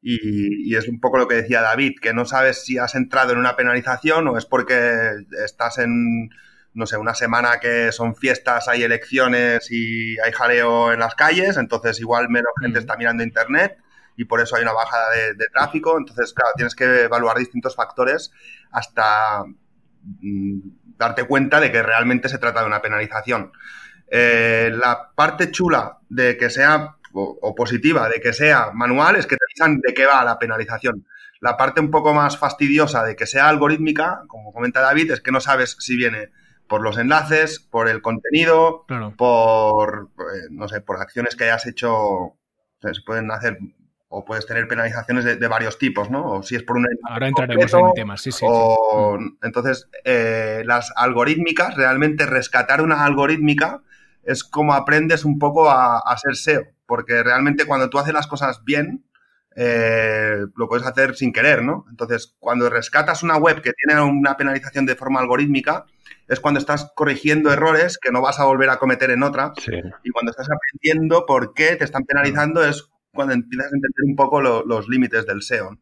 [0.00, 3.38] y, es un poco lo que decía David, que no sabes si has entrado en
[3.38, 5.10] una penalización o es porque
[5.44, 6.30] estás en,
[6.72, 11.56] no sé, una semana que son fiestas, hay elecciones y hay jaleo en las calles,
[11.56, 13.78] entonces igual menos gente está mirando internet
[14.16, 15.98] y por eso hay una bajada de, de tráfico.
[15.98, 18.30] Entonces, claro, tienes que evaluar distintos factores
[18.70, 19.42] hasta
[20.20, 20.60] mm,
[20.96, 23.50] darte cuenta de que realmente se trata de una penalización.
[24.14, 29.36] Eh, la parte chula de que sea, o, positiva, de que sea manual, es que
[29.36, 31.06] te dicen de qué va la penalización.
[31.40, 35.32] La parte un poco más fastidiosa de que sea algorítmica, como comenta David, es que
[35.32, 36.28] no sabes si viene
[36.68, 38.84] por los enlaces, por el contenido,
[39.16, 42.34] por, eh, no sé, por acciones que hayas hecho,
[42.82, 43.58] se pueden hacer
[44.08, 46.32] o puedes tener penalizaciones de, varios tipos, ¿no?
[46.32, 48.44] O si es por un Ahora entraremos en temas, sí, sí.
[48.46, 53.80] O, Entonces, eh, las algorítmicas, realmente rescatar una algorítmica
[54.24, 58.62] es como aprendes un poco a, ser SEO, porque realmente cuando tú haces las cosas
[58.64, 59.04] bien,
[59.54, 61.84] eh, lo puedes hacer sin querer, ¿no?
[61.90, 65.84] Entonces, cuando rescatas una web que tiene una penalización de forma algorítmica,
[66.28, 69.52] es cuando estás corrigiendo errores que no vas a volver a cometer en otra.
[70.02, 74.16] Y cuando estás aprendiendo por qué te están penalizando es cuando empiezas a entender un
[74.16, 75.78] poco los límites del SEO.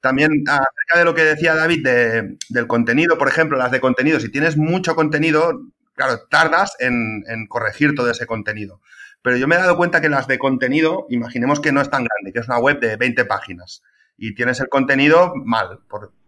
[0.00, 1.86] También acerca de lo que decía David
[2.48, 5.60] del contenido, por ejemplo, las de contenido, si tienes mucho contenido,
[6.00, 8.80] claro, tardas en, corregir todo ese contenido.
[9.22, 12.04] Pero yo me he dado cuenta que las de contenido, imaginemos que no es tan
[12.04, 13.82] grande, que es una web de 20 páginas
[14.16, 15.80] y tienes el contenido mal,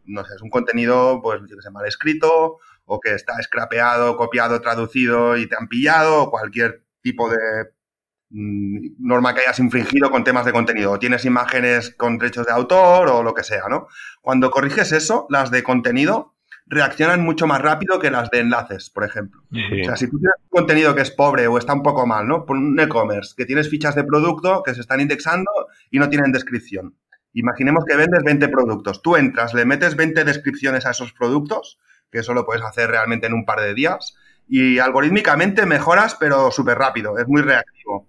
[0.05, 4.17] no sé, es un contenido, pues, yo que sé, mal escrito o que está scrapeado,
[4.17, 7.39] copiado, traducido y te han pillado o cualquier tipo de
[8.31, 10.93] mm, norma que hayas infringido con temas de contenido.
[10.93, 13.89] O tienes imágenes con derechos de autor o lo que sea, ¿no?
[14.21, 16.32] Cuando corriges eso, las de contenido
[16.73, 19.43] reaccionan mucho más rápido que las de enlaces, por ejemplo.
[19.51, 22.27] O sea, si tú tienes un contenido que es pobre o está un poco mal,
[22.27, 22.47] ¿no?
[22.47, 25.51] Por un e-commerce, que tienes fichas de producto que se están indexando
[25.91, 26.97] y no tienen descripción.
[27.35, 29.03] Imaginemos que vendes 20 productos.
[29.03, 31.79] Tú entras, le metes 20 descripciones a esos productos,
[32.11, 34.17] que eso lo puedes hacer realmente en un par de días,
[34.49, 38.09] y algorítmicamente mejoras, pero súper rápido, es muy reactivo.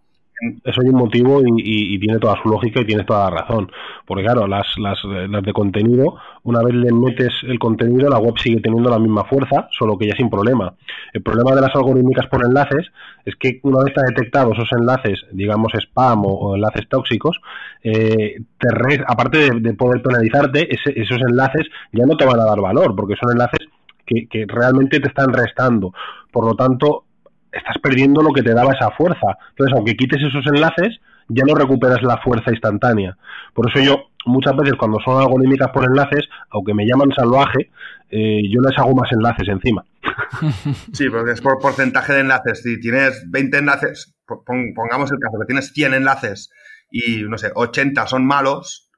[0.64, 3.72] Eso hay un motivo y, tiene toda su lógica y tiene toda la razón.
[4.06, 8.38] Porque claro, las, las, las, de contenido, una vez le metes el contenido, la web
[8.38, 10.74] sigue teniendo la misma fuerza, solo que ya sin problema.
[11.14, 12.92] El problema de las algorítmicas por enlaces
[13.26, 17.40] es que una vez está detectado esos enlaces, digamos spam o, enlaces tóxicos,
[17.84, 18.68] eh, te
[19.08, 23.32] aparte de, poder penalizarte, esos enlaces ya no te van a dar valor, porque son
[23.32, 23.68] enlaces
[24.06, 25.94] que realmente te están restando.
[26.32, 27.06] Por lo tanto,
[27.54, 29.38] estás perdiendo lo que te daba esa fuerza.
[29.52, 33.18] Entonces, aunque quites esos enlaces, ya no recuperas la fuerza instantánea.
[33.54, 37.70] Por eso yo, muchas veces cuando son algorítmicas por enlaces, aunque me llaman salvaje,
[38.10, 39.86] eh, yo les hago más enlaces encima.
[40.94, 42.62] Sí, porque es por porcentaje de enlaces.
[42.62, 46.52] Si tienes 20 enlaces, pongamos el caso que tienes 100 enlaces
[46.92, 48.90] y, no sé, 80 son malos,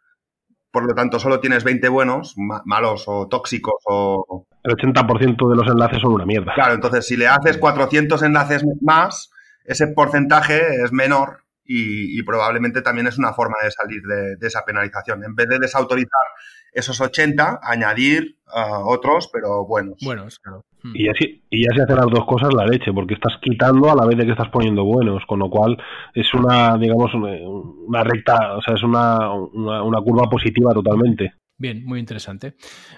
[0.76, 4.46] por lo tanto solo tienes 20 buenos, malos o tóxicos o...
[4.62, 6.54] El 80% de los enlaces son una mierda.
[6.54, 9.32] Claro, entonces si le haces 400 enlaces más,
[9.64, 15.24] ese porcentaje es menor y, probablemente también es una forma de salir de, esa penalización.
[15.24, 16.28] En vez de desautorizar
[16.74, 19.96] esos 80, añadir uh, otros, pero buenos.
[20.04, 20.66] Buenos, claro.
[20.94, 23.96] Y así, y ya se hacen las dos cosas la leche, porque estás quitando a
[23.96, 25.78] la vez de que estás poniendo buenos, con lo cual
[26.14, 31.34] es una, digamos, una recta, o sea, es una, una curva positiva totalmente.
[31.58, 32.56] Bien, muy interesante.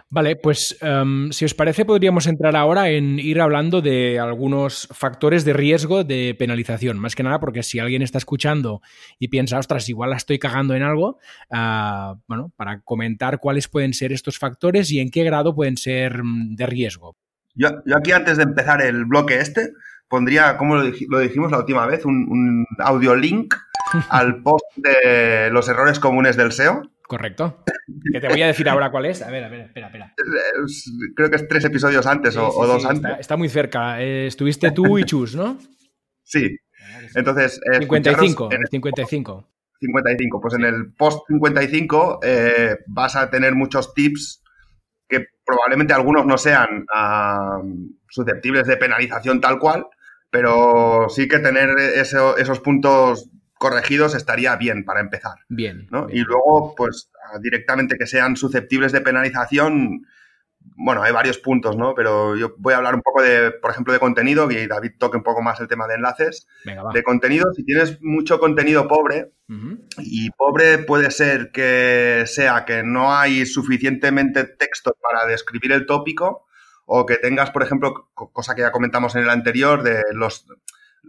[0.10, 5.46] Vale, pues em, si os parece podríamos entrar ahora en ir hablando de algunos factores
[5.46, 6.98] de riesgo de penalización.
[6.98, 8.82] Más que nada porque si alguien está escuchando
[9.20, 11.20] y piensa, ostras, igual la estoy cagando en algo,
[11.52, 16.24] ah, bueno, para comentar cuáles pueden ser estos factores y en qué grado pueden ser
[16.24, 17.16] mm, de riesgo.
[17.58, 19.74] Yo, aquí antes de empezar el bloque este,
[20.08, 23.56] pondría, como lo, dijimos la última vez, un, un audio link
[24.10, 27.64] al post de los errores comunes del SEO Correcto.
[28.12, 29.22] Que te voy a decir ahora cuál es.
[29.22, 30.14] A ver, a ver, espera, espera.
[31.16, 33.20] Creo que es tres episodios antes o, dos antes.
[33.20, 34.02] Está, muy cerca.
[34.02, 35.58] Eh, estuviste tú y Chus, ¿no?
[36.24, 36.58] Sí.
[37.16, 37.62] Entonces.
[37.80, 39.48] 55, 55.
[39.80, 40.42] 55.
[40.42, 44.44] Pues en el post 55 eh, vas a tener muchos tips
[45.48, 47.62] probablemente algunos no sean ah,
[48.10, 49.88] susceptibles de penalización tal cual,
[50.30, 55.36] pero sí que tener esos puntos corregidos estaría bien para empezar.
[55.48, 57.10] Bien, Y luego, pues
[57.42, 60.06] directamente que sean susceptibles de penalización,
[60.76, 61.94] bueno, hay varios puntos, ¿no?
[61.96, 65.18] Pero yo voy a hablar un poco de, por ejemplo, de contenido, y David toque
[65.18, 66.48] un poco más el tema de enlaces.
[66.94, 69.32] De contenido, si tienes mucho contenido pobre,
[70.00, 76.46] y pobre puede ser que sea que no hay suficientemente texto para describir el tópico,
[76.86, 80.46] o que tengas, por ejemplo, cosa que ya comentamos en el anterior, de los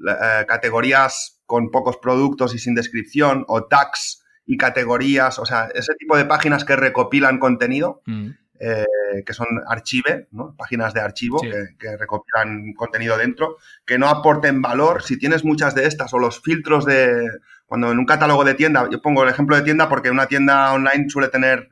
[0.07, 5.94] eh, categorías con pocos productos y sin descripción, o tags y categorías, o sea, ese
[5.94, 8.31] tipo de páginas que recopilan contenido, mm.
[8.61, 8.85] Eh,
[9.25, 10.55] que son archive, ¿no?
[10.57, 15.03] páginas de archivo que, recopilan contenido dentro, que no aporten valor.
[15.03, 17.29] Si tienes muchas de estas o los filtros de,
[17.66, 20.73] cuando en un catálogo de tienda, yo pongo el ejemplo de tienda porque una tienda
[20.73, 21.71] online suele tener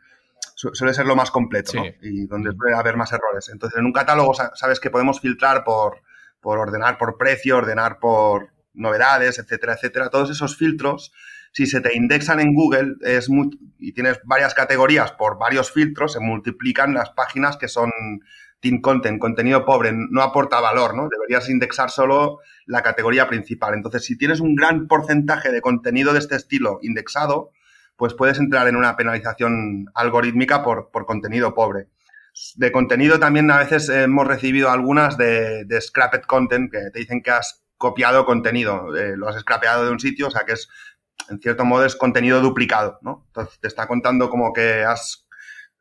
[0.54, 3.50] suele ser lo más completo y donde suele haber más errores.
[3.50, 6.00] Entonces, en un catálogo sabes que podemos filtrar por,
[6.40, 10.08] por ordenar por precio, ordenar por novedades, etcétera, etcétera.
[10.08, 11.12] Todos esos filtros,
[11.56, 13.30] si se te indexan en Google es
[13.78, 17.90] y tienes varias categorías por varios filtros, se multiplican las páginas que son
[18.60, 21.08] team content, contenido pobre, no aporta valor, ¿no?
[21.08, 23.72] Deberías indexar solo la categoría principal.
[23.72, 27.52] Entonces, si tienes un gran porcentaje de contenido de este estilo indexado,
[27.96, 31.88] pues puedes entrar en una penalización algorítmica por, por contenido pobre
[32.56, 37.22] de contenido también a veces hemos recibido algunas de, de scrapped content que te dicen
[37.22, 40.68] que has copiado contenido, eh, lo has scrapeado de un sitio, o sea que es,
[41.30, 43.24] en cierto modo, es contenido duplicado, ¿no?
[43.28, 45.26] Entonces te está contando como que has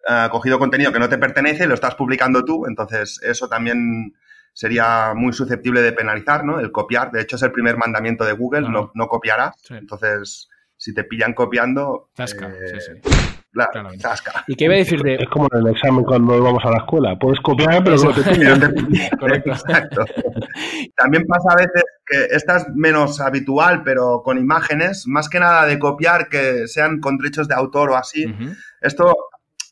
[0.07, 4.13] eh, cogido contenido que no te pertenece y lo estás publicando tú, entonces eso también
[4.53, 6.59] sería muy susceptible de penalizar, ¿no?
[6.59, 10.93] El copiar, de hecho es el primer mandamiento de Google, no, no copiarás, entonces si
[10.93, 12.09] te pillan copiando...
[12.17, 13.89] Eh, sí, Claro,
[14.47, 15.15] ¿Y qué iba a decir de...?
[15.15, 17.17] Es como en el examen cuando vamos a la escuela.
[17.17, 18.21] Puedes copiar, pero no te
[19.17, 19.51] Correcto.
[19.51, 20.05] Exacto.
[20.97, 25.65] También pasa a veces que esta es menos habitual, pero con imágenes, más que nada
[25.65, 28.25] de copiar que sean con derechos de autor o así.
[28.81, 29.15] Esto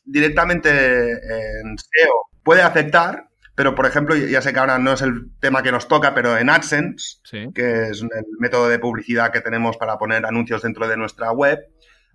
[0.06, 5.30] directamente en SEO puede afectar, pero por ejemplo, ya sé que ahora no es el
[5.40, 7.18] tema que nos toca, pero en AdSense,
[7.54, 11.58] que es el método de publicidad que tenemos para poner anuncios dentro de nuestra web,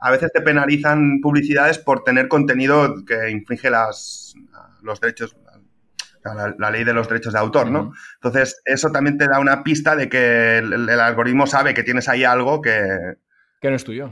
[0.02, 4.34] a veces te penalizan publicidades por tener contenido que infringe las,
[4.82, 5.36] los derechos,
[6.24, 7.94] la, ley de los derechos de autor, ¿no?
[8.16, 12.24] Entonces, eso también te da una pista de que el, algoritmo sabe que tienes ahí
[12.24, 13.18] algo que...
[13.62, 14.12] Que no es tuyo.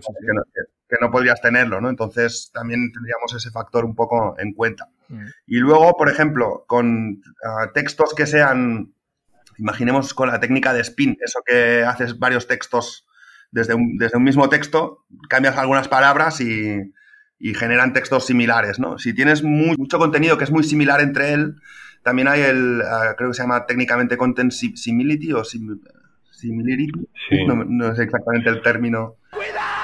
[0.89, 1.89] Que, no, podrías tenerlo, ¿no?
[1.89, 4.89] Entonces, también tendríamos ese factor un poco en cuenta.
[5.45, 8.93] Y luego, por ejemplo, con ah, textos que sean,
[9.57, 13.06] imaginemos con la técnica de spin, eso que haces varios textos
[13.51, 16.93] desde un, desde un mismo texto, cambias algunas palabras y,
[17.39, 18.97] generan textos similares, ¿no?
[18.97, 21.55] Si tienes mucho contenido que es muy similar entre él,
[22.01, 26.91] también hay el, ah, creo que se llama técnicamente content simility o similarity,
[27.45, 29.17] no, no, sé exactamente el término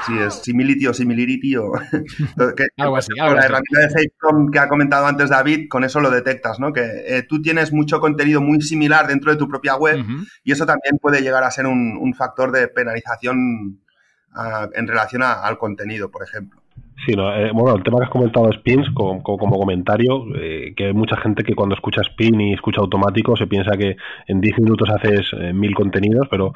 [0.05, 1.73] si es simility o similarity o...
[2.77, 6.59] algo así, la herramienta de SafeCom que ha comentado antes David, con eso lo detectas,
[6.59, 6.73] ¿no?
[6.73, 10.03] Que eh, tú tienes mucho contenido muy similar dentro de tu propia web
[10.43, 13.79] y eso también puede llegar a ser un, factor de penalización
[14.35, 16.61] ah, en relación al contenido, por ejemplo.
[17.05, 20.73] Sí, no, eh, bueno, el tema que has comentado de spins, como, como comentario, eh,
[20.77, 23.97] que hay mucha gente que cuando escucha spin y escucha automático se piensa que
[24.27, 26.53] en 10 minutos haces mil contenidos, pero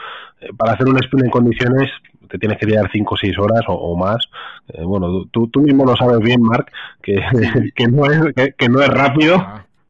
[0.56, 1.90] para hacer un spin en condiciones
[2.28, 4.30] te tienes que tirar 5 o 6 horas o, más.
[4.68, 6.72] Eh, bueno, tú, tú mismo lo sabes bien, Mark,
[7.02, 7.16] que,
[7.76, 9.38] que, no, es, que, no es rápido.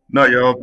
[0.09, 0.55] No, yo,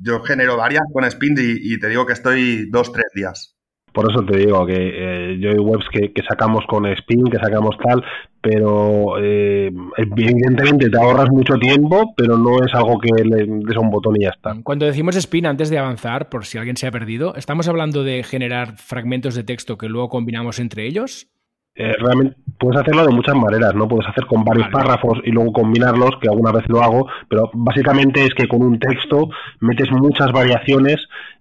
[0.00, 3.55] yo genero varias con Spin y, te digo que estoy 2 tres días.
[3.96, 7.78] Por eso te digo que eh, yo hay webs que, sacamos con Spin, que sacamos
[7.82, 8.04] tal,
[8.42, 13.88] pero eh, evidentemente te ahorras mucho tiempo, pero no es algo que le des un
[13.88, 14.54] botón y ya está.
[14.62, 18.22] Cuando decimos Spin, antes de avanzar, por si alguien se ha perdido, ¿estamos hablando de
[18.22, 21.28] generar fragmentos de texto que luego combinamos entre ellos?
[21.74, 23.88] Eh, realmente puedes hacerlo de muchas maneras, ¿no?
[23.88, 28.24] Puedes hacer con varios párrafos y luego combinarlos, que alguna vez lo hago, pero básicamente
[28.24, 29.30] es que con un texto
[29.60, 30.96] metes muchas variaciones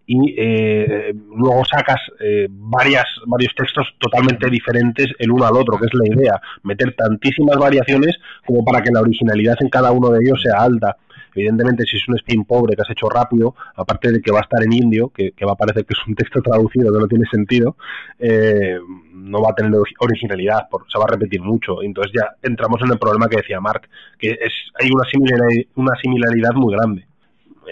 [0.08, 5.86] y eh, luego sacas eh, varias, varios textos totalmente diferentes el uno al otro, que
[5.86, 10.20] es la idea, meter tantísimas variaciones como para que la originalidad en cada uno de
[10.24, 10.98] ellos sea alta.
[11.34, 14.44] Evidentemente, si es un spin pobre que has hecho rápido, aparte de que va a
[14.44, 17.26] estar en indio, que, va a parecer que es un texto traducido que no tiene
[17.30, 17.76] sentido,
[18.20, 18.78] eh,
[19.12, 21.84] no va a tener originalidad, se va a repetir mucho.
[21.84, 25.96] Entonces ya entramos en el problema que decía Mark, que es hay una similaridad, una
[26.02, 27.06] similaridad muy grande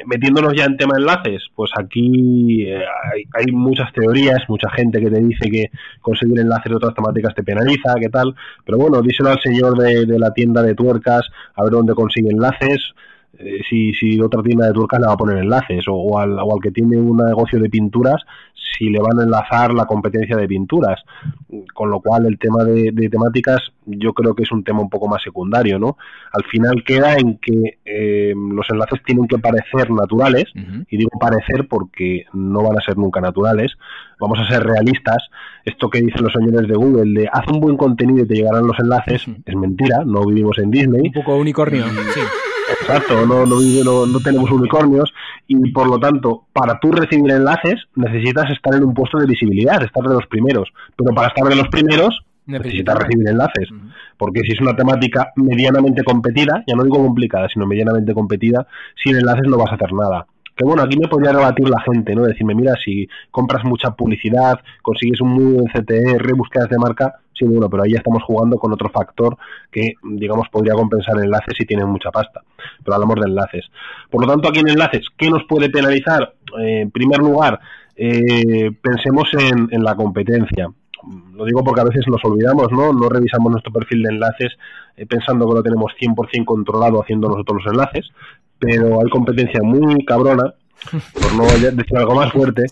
[0.06, 2.84] metiéndonos ya en tema enlaces, pues aquí eh,
[3.34, 5.66] hay, muchas teorías, mucha gente que te dice que
[6.02, 8.36] conseguir enlaces de otras temáticas te penaliza, qué tal,
[8.66, 11.22] pero bueno, díselo al señor de, de la tienda de tuercas
[11.56, 12.94] a ver dónde consigue enlaces,
[13.40, 16.54] eh, si, si otra tienda de turcas le va a poner enlaces o, al, o,
[16.54, 18.22] al, que tiene un negocio de pinturas
[18.78, 21.02] si le van a enlazar la competencia de pinturas.
[21.74, 25.08] Con lo cual el tema de, temáticas yo creo que es un tema un poco
[25.10, 25.98] más secundario no
[26.32, 30.46] al final queda en que eh, los enlaces tienen que parecer naturales
[30.90, 33.74] y digo parecer porque no van a ser nunca naturales.
[34.20, 35.18] Vamos a ser realistas.
[35.66, 38.68] Esto que dicen los señores de Google de haz un buen contenido y te llegarán
[38.68, 40.04] los enlaces es mentira.
[40.06, 41.08] No vivimos en Disney.
[41.08, 42.22] Un poco unicornio sí
[42.72, 45.14] Exacto, no, no, no, tenemos unicornios
[45.48, 49.84] y por lo tanto, para tú recibir enlaces necesitas estar en un puesto de visibilidad,
[49.84, 50.70] estar de los primeros.
[50.96, 53.70] Pero para estar de los primeros necesitas recibir enlaces.
[54.18, 58.66] Porque si es una temática medianamente competida, ya no digo complicada, sino medianamente competida,
[59.02, 60.26] sin enlaces no vas a hacer nada.
[60.56, 62.24] Que bueno, aquí me podría rebatir la gente, ¿no?
[62.24, 67.46] Decirme, mira, si compras mucha publicidad, consigues un muy buen CTR, búsquedas de marca, sí,
[67.46, 69.38] bueno, pero ahí ya estamos jugando con otro factor
[69.72, 72.42] que, digamos, podría compensar enlaces si tienes mucha pasta.
[72.84, 73.66] Pero hablamos de enlaces.
[74.10, 76.34] Por lo tanto, aquí en enlaces, ¿qué nos puede penalizar?
[76.60, 77.60] Eh, en primer lugar,
[77.96, 80.70] eh, pensemos en, la competencia
[81.34, 82.94] lo digo porque a veces nos olvidamos, ¿no?
[82.94, 84.54] No revisamos nuestro perfil de enlaces
[84.96, 88.10] eh, pensando que lo tenemos 100% controlado haciendo nosotros los enlaces,
[88.58, 90.54] pero hay competencia muy cabrona
[91.14, 92.64] por no decir algo más fuerte,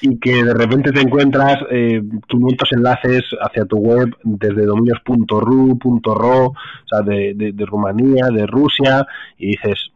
[0.00, 6.46] y que de repente te encuentras eh, 500 enlaces hacia tu web desde dominios.ru, .ro,
[6.46, 6.54] o
[6.88, 9.06] sea, de, de, Rumanía, de Rusia,
[9.38, 9.90] y dices,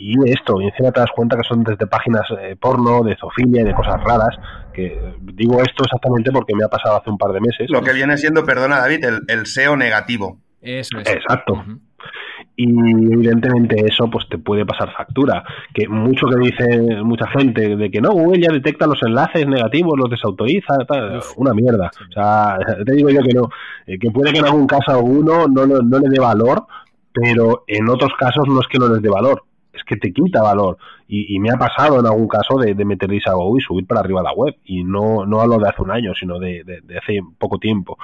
[0.00, 3.62] y esto, y encima te das cuenta que son desde páginas eh, porno, de zoofilia
[3.62, 4.36] y de cosas raras,
[4.72, 7.68] que digo esto exactamente porque me ha pasado hace un par de meses.
[7.68, 10.38] Lo que viene siendo, perdona David, el, SEO negativo.
[10.60, 11.08] Eso es.
[11.08, 11.64] Exacto
[12.60, 15.44] y evidentemente eso pues te puede pasar factura.
[15.72, 19.96] Que mucho que dice mucha gente de que no Google ya detecta los enlaces negativos
[19.96, 21.88] los desautoriza tal, una mierda.
[22.08, 23.48] O sea te digo yo que no.
[23.86, 26.66] Eh, que puede que en algún caso alguno no, no, le dé valor
[27.12, 30.42] pero en otros casos no es que no les dé valor es que te quita
[30.42, 30.78] valor.
[31.06, 34.20] Y, me ha pasado en algún caso de, de meter a y subir para arriba
[34.22, 34.56] la web.
[34.64, 37.96] Y no, no hablo de hace un año sino de, de hace poco tiempo.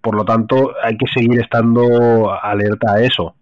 [0.00, 3.36] Por lo tanto hay que seguir estando alerta a eso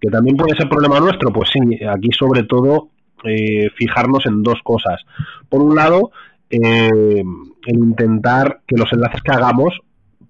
[0.00, 1.30] ¿Que también puede ser problema nuestro?
[1.32, 2.88] Pues sí, aquí sobre todo
[3.24, 5.00] eh, fijarnos en dos cosas.
[5.48, 6.10] Por un lado,
[6.48, 7.22] eh,
[7.66, 9.78] el intentar que los enlaces que hagamos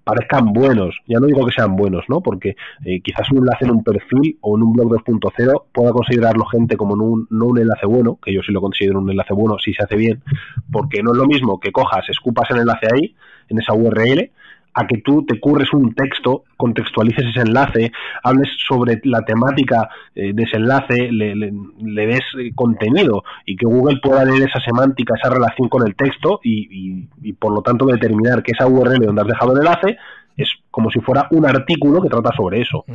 [0.03, 0.95] parezcan buenos.
[1.07, 2.21] Ya no digo que sean buenos, ¿no?
[2.21, 2.55] Porque
[2.85, 6.75] eh, quizás un enlace en un perfil o en un blog 2.0 pueda considerarlo gente
[6.75, 9.73] como un, no un enlace bueno, que yo sí lo considero un enlace bueno si
[9.73, 10.23] se hace bien,
[10.71, 13.15] porque no es lo mismo que cojas, escupas el enlace ahí,
[13.49, 14.31] en esa URL,
[14.73, 17.91] a que tú te curres un texto, contextualices ese enlace,
[18.23, 23.65] hables sobre la temática eh, de ese enlace, le, le, des eh, contenido y que
[23.65, 27.85] Google pueda leer esa semántica, esa relación con el texto y, y por lo tanto
[27.85, 29.97] determinar que esa URL donde has dejado el enlace
[30.71, 32.85] como si fuera un artículo que trata sobre eso.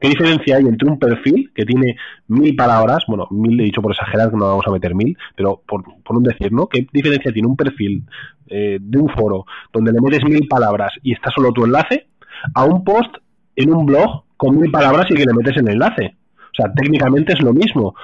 [0.00, 3.92] ¿Qué diferencia hay entre un perfil que tiene mil palabras, bueno, mil he dicho por
[3.92, 6.66] exagerar que no vamos a meter mil, pero por, por un decir, ¿no?
[6.66, 8.04] ¿Qué diferencia tiene un perfil
[8.48, 12.08] eh, de un foro donde le metes mil palabras y está solo tu enlace
[12.52, 13.14] a un post
[13.54, 16.16] en un blog con mil palabras y que le metes el enlace?
[16.52, 17.94] O sea, técnicamente es lo mismo.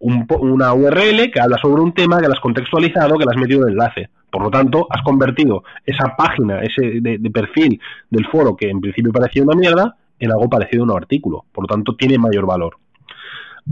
[0.00, 3.66] una URL que habla sobre un tema, que la has contextualizado, que le has metido
[3.66, 4.10] el enlace.
[4.30, 9.12] Por lo tanto, has convertido esa página, ese de, perfil del foro que en principio
[9.12, 11.44] parecía una mierda, en algo parecido a un artículo.
[11.52, 12.76] Por lo tanto, tiene mayor valor.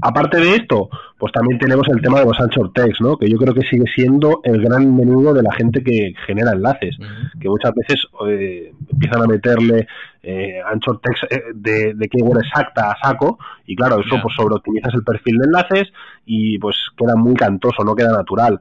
[0.02, 0.88] Aparte de esto,
[1.18, 3.16] pues también tenemos el tema de los anchor text, ¿no?
[3.16, 6.96] Que yo creo que sigue siendo el gran menudo de la gente que genera enlaces,
[7.40, 9.86] que muchas veces eh, empiezan a meterle
[10.22, 14.94] eh, anchor text eh, de, de, keyword exacta a saco y claro, eso pues sobreoptimizas
[14.94, 15.92] el perfil de enlaces
[16.26, 18.60] y pues queda muy cantoso, no queda natural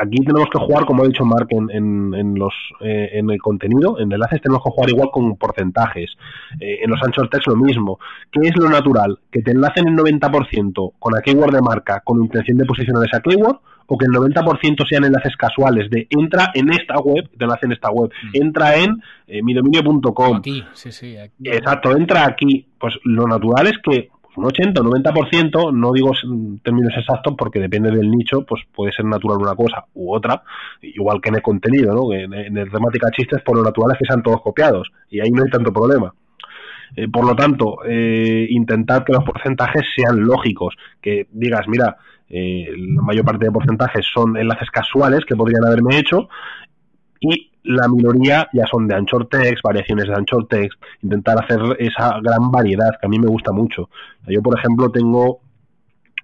[0.00, 3.98] aquí tenemos que jugar, como ha dicho Mark, en, en, los, eh, en el contenido,
[3.98, 6.10] en enlaces tenemos que jugar igual con porcentajes.
[6.60, 7.98] Eh, en los anchor text lo mismo.
[8.30, 9.18] ¿Qué es lo natural?
[9.30, 13.20] ¿Que te enlacen el 90% con a keyword de marca con intención de posicionar esa
[13.20, 13.58] keyword?
[13.90, 17.72] ¿O que el 90% sean enlaces casuales de entra en esta web, te enlace en
[17.72, 18.30] esta web, mm.
[18.34, 20.36] entra en eh, midominio.com.
[20.36, 21.16] Aquí, sí, sí.
[21.42, 22.66] Exacto, entra aquí.
[22.78, 26.12] Pues lo natural es que un 80 o 90%, no digo
[26.62, 30.42] términos exactos porque depende del nicho, pues puede ser natural una cosa u otra,
[30.82, 32.12] igual que en el contenido, ¿no?
[32.12, 35.42] En, el temática chistes, por lo natural es que sean todos copiados y ahí no
[35.42, 36.14] hay tanto problema.
[36.96, 41.96] Eh, por lo tanto, eh, intentar que los porcentajes sean lógicos, que digas, mira,
[42.30, 46.28] eh, la mayor parte de porcentajes son enlaces casuales que podrían haberme hecho
[47.20, 52.18] y la minoría ya son de anchor text, variaciones de anchor text, intentar hacer esa
[52.22, 53.90] gran variedad que a mí me gusta mucho.
[54.26, 55.40] Yo, por ejemplo, tengo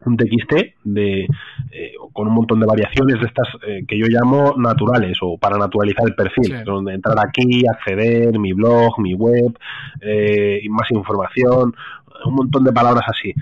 [0.06, 0.52] un TXT
[0.84, 1.20] de,
[1.70, 5.58] eh, con un montón de variaciones de estas eh, que yo llamo naturales o para
[5.58, 9.56] naturalizar el perfil, donde entrar aquí, acceder, mi blog, mi web,
[10.00, 11.74] eh, y más información,
[12.24, 13.34] un montón de palabras así.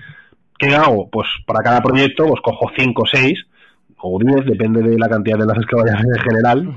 [0.57, 1.09] ¿Qué hago?
[1.09, 3.45] Pues para cada proyecto pues cojo 5 o 6
[3.97, 6.75] o 10, depende de la cantidad de enlaces que vaya a hacer en general,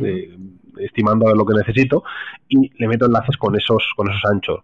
[0.78, 2.04] estimando lo que necesito
[2.48, 4.60] y le meto enlaces con esos, con esos anchos.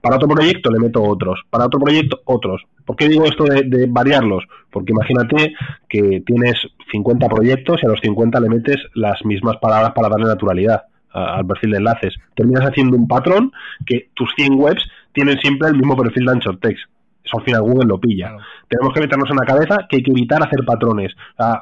[0.00, 2.62] Para otro proyecto le meto otros, para otro proyecto otros.
[2.84, 4.44] ¿Por qué digo esto de, variarlos?
[4.70, 5.54] Porque imagínate
[5.88, 6.54] que tienes
[6.90, 11.46] 50 proyectos y a los 50 le metes las mismas palabras para darle naturalidad al
[11.46, 12.14] perfil de enlaces.
[12.34, 13.52] Terminas haciendo un patrón
[13.86, 14.82] que tus 100 webs
[15.12, 16.91] tienen siempre el mismo perfil de anchor text
[17.38, 18.36] al final Google lo pilla.
[18.68, 21.12] Tenemos que meternos en la cabeza que hay que evitar hacer patrones.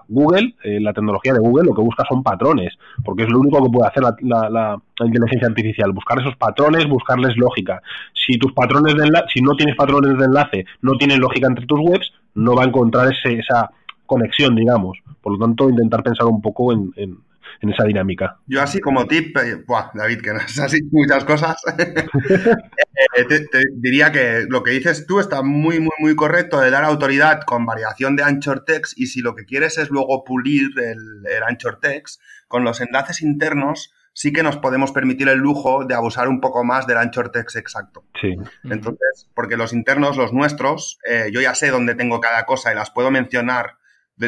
[0.09, 3.63] Google, eh, la tecnología de Google, lo que busca son patrones, porque es lo único
[3.63, 7.81] que puede hacer la, inteligencia artificial, buscar esos patrones, buscarles lógica.
[8.15, 11.67] Si tus patrones de enlace, si no tienes patrones de enlace, no tienen lógica entre
[11.67, 13.71] tus webs, no va a encontrar ese, esa
[14.05, 14.99] conexión, digamos.
[15.23, 17.17] Por lo tanto, intentar pensar un poco en, en
[17.61, 18.39] esa dinámica.
[18.47, 24.13] Yo así como tip, eh, David, que no es así muchas cosas, eh, te, diría
[24.13, 28.17] que lo que dices tú está muy, muy, muy correcto de dar autoridad con variación
[28.17, 32.21] de anchor text y si lo que quieres es luego pulir el, el anchor text,
[32.49, 36.65] con los enlaces internos sí que nos podemos permitir el lujo de abusar un poco
[36.65, 38.05] más del anchor text exacto.
[38.21, 38.35] Sí.
[38.65, 42.75] Entonces, porque los internos, los nuestros, eh, yo ya sé dónde tengo cada cosa y
[42.75, 43.79] las puedo mencionar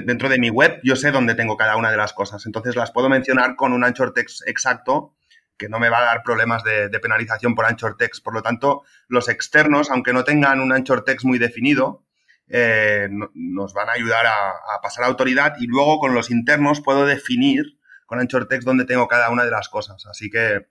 [0.00, 2.46] dentro de mi web yo sé dónde tengo cada una de las cosas.
[2.46, 5.14] Entonces las puedo mencionar con un anchor text exacto
[5.58, 8.24] que no me va a dar problemas de, penalización por anchor text.
[8.24, 12.04] Por lo tanto, los externos, aunque no tengan un anchor text muy definido,
[12.48, 17.78] eh, nos van a ayudar a, pasar autoridad y luego con los internos puedo definir
[18.06, 20.04] con anchor text dónde tengo cada una de las cosas.
[20.06, 20.66] Así que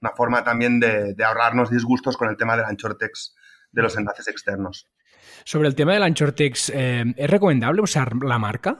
[0.00, 3.36] una forma también de, de ahorrarnos disgustos con el tema del anchor text
[3.70, 4.88] de los enlaces externos.
[5.44, 8.78] Sobre el tema del anchor text, eh, ¿es recomendable usar la marca?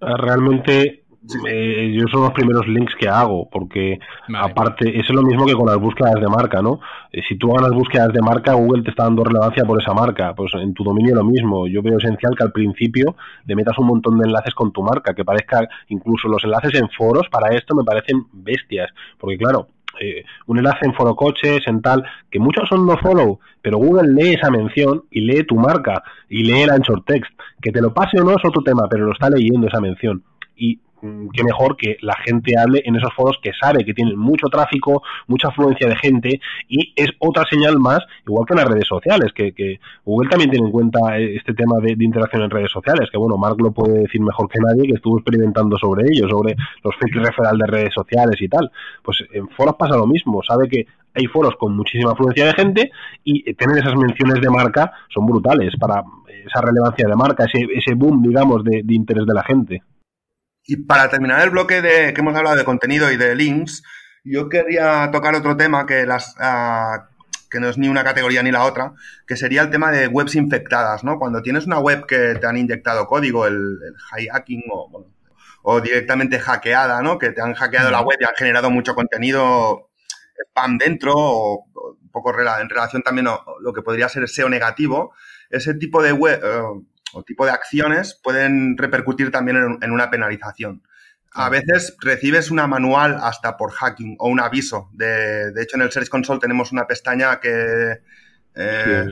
[0.00, 1.04] Eh, realmente
[1.48, 3.98] eh, yo son los primeros links que hago, porque
[4.34, 6.80] aparte, es lo mismo que con las búsquedas de marca, ¿no?
[7.28, 10.34] si tú hagas búsquedas de marca, Google te está dando relevancia por esa marca.
[10.34, 11.66] Pues en tu dominio lo mismo.
[11.66, 13.16] Yo veo esencial que al principio
[13.46, 16.90] le metas un montón de enlaces con tu marca, que parezca, incluso los enlaces en
[16.90, 19.68] foros para esto me parecen bestias, porque claro,
[20.00, 24.12] eh, un enlace en foro coches, en tal, que muchos son no follow, pero Google
[24.12, 27.32] lee esa mención y lee tu marca y lee el anchor text.
[27.60, 30.22] Que te lo pase o no es otro tema, pero lo está leyendo esa mención.
[30.56, 34.48] Y qué mejor que la gente hable en esos foros que sabe que tienen mucho
[34.48, 38.88] tráfico, mucha afluencia de gente y es otra señal más, igual que en las redes
[38.88, 43.08] sociales, que, Google también tiene en cuenta eh, este tema de, interacción en redes sociales,
[43.10, 46.56] que bueno, Mark lo puede decir mejor que nadie, que estuvo experimentando sobre ello, sobre
[46.82, 48.70] los fake referral de redes sociales y tal.
[49.02, 52.90] Pues en foros pasa lo mismo, sabe que hay foros con muchísima afluencia de gente
[53.24, 56.02] y tener esas menciones de marca son brutales para
[56.46, 59.82] esa relevancia de marca, ese boom, digamos, de interés de la gente.
[60.66, 63.82] Y para terminar el bloque de que hemos hablado de contenido y de links,
[64.24, 67.08] yo quería tocar otro tema que las ah,
[67.50, 68.94] que no es ni una categoría ni la otra,
[69.26, 71.18] que sería el tema de webs infectadas, ¿no?
[71.18, 73.78] Cuando tienes una web que te han inyectado código, el,
[74.18, 75.06] hijacking o,
[75.62, 77.18] o directamente hackeada, ¿no?
[77.18, 79.90] Que te han hackeado la web y han generado mucho contenido
[80.50, 85.14] spam dentro o, un poco en relación también a lo que podría ser SEO negativo.
[85.50, 86.62] Ese tipo de web, eh,
[87.16, 90.82] o tipo de acciones pueden repercutir también en, una penalización.
[91.32, 94.90] A veces recibes una manual hasta por hacking o un aviso.
[94.92, 98.00] De, de hecho, en el Search Console tenemos una pestaña que...
[98.54, 99.06] Eh,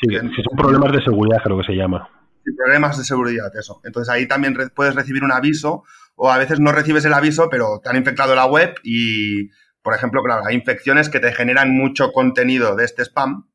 [0.00, 2.08] sí, si son problemas de seguridad, creo que se llama.
[2.56, 3.80] Problemas de seguridad, eso.
[3.84, 7.80] Entonces ahí también puedes recibir un aviso o a veces no recibes el aviso, pero
[7.82, 9.48] te han infectado la web y,
[9.82, 13.46] por ejemplo, claro, hay infecciones que te generan mucho contenido de este spam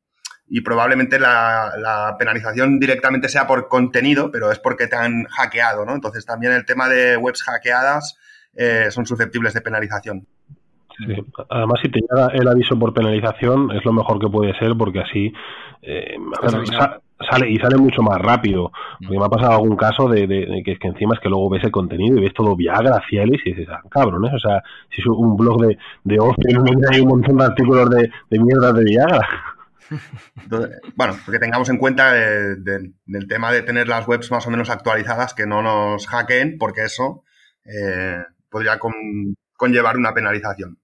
[0.54, 5.94] y probablemente la, penalización directamente sea por contenido, pero es porque te han hackeado, ¿no?
[5.94, 8.18] Entonces también el tema de webs hackeadas
[8.54, 10.26] eh, son susceptibles de penalización.
[11.48, 15.00] Además, si te llega el aviso por penalización, es lo mejor que puede ser porque
[15.00, 15.32] así
[15.80, 16.16] eh,
[17.30, 18.72] sale y sale mucho más rápido.
[19.00, 20.28] Porque me ha pasado algún caso de,
[20.66, 23.54] que, que, encima es que luego ves el contenido y ves todo Viagra, Cielis y
[23.54, 24.62] dices, ah, cabrones, o sea,
[24.94, 26.44] si es un blog de, de ocio
[26.92, 29.26] hay un montón de artículos de, de mierda de Viagra
[30.96, 35.34] bueno, porque tengamos en cuenta del tema de tener las webs más o menos actualizadas,
[35.34, 37.24] que no nos hackeen, porque eso
[37.64, 38.78] eh, podría
[39.56, 40.78] conllevar una penalización.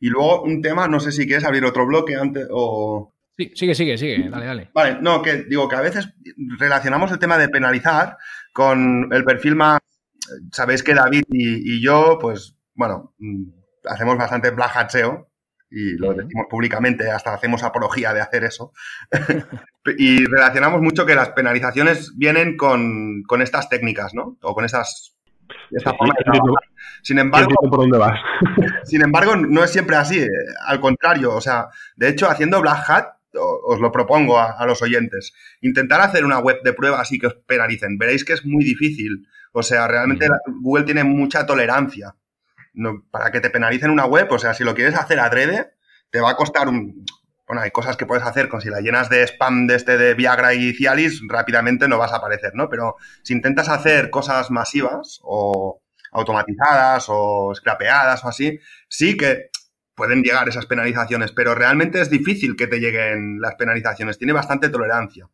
[0.00, 3.14] Y luego un tema, no sé si quieres abrir otro bloque antes o...
[3.36, 4.70] Sí, sigue, sigue, sigue, dale, dale.
[4.74, 6.08] Vale, no, que digo que a veces
[6.58, 8.16] relacionamos el tema de penalizar
[8.52, 9.78] con el perfil más...
[10.52, 13.44] Sabéis que David y, yo, pues, bueno, mm,
[13.86, 15.30] hacemos bastante black SEO,
[15.70, 18.72] y lo decimos públicamente, hasta hacemos apología de hacer eso.
[19.98, 24.36] y relacionamos mucho que las penalizaciones vienen con, estas técnicas, ¿no?
[24.42, 25.16] O con esas
[27.02, 27.54] Sin embargo,
[28.84, 30.20] sin embargo, no es siempre así.
[30.20, 30.28] Eh,
[30.66, 35.32] al contrario, o sea, de hecho, haciendo Black Hat, os lo propongo a, los oyentes,
[35.60, 37.98] intentar hacer una web de prueba así que os penalicen.
[37.98, 39.28] Veréis que es muy difícil.
[39.52, 40.26] O sea, realmente
[40.60, 42.14] Google tiene mucha tolerancia
[43.10, 45.72] para que te penalicen una web, o sea, si lo quieres hacer adrede,
[46.10, 47.04] te va a costar un...
[47.46, 50.14] Bueno, hay cosas que puedes hacer con si la llenas de spam de este de
[50.14, 52.68] Viagra y Cialis, rápidamente no vas a aparecer, ¿no?
[52.68, 55.80] Pero si intentas hacer cosas masivas o
[56.12, 58.58] automatizadas o scrapeadas o así,
[58.88, 59.50] sí que
[59.94, 64.68] pueden llegar esas penalizaciones, pero realmente es difícil que te lleguen las penalizaciones, tiene bastante
[64.68, 65.28] tolerancia.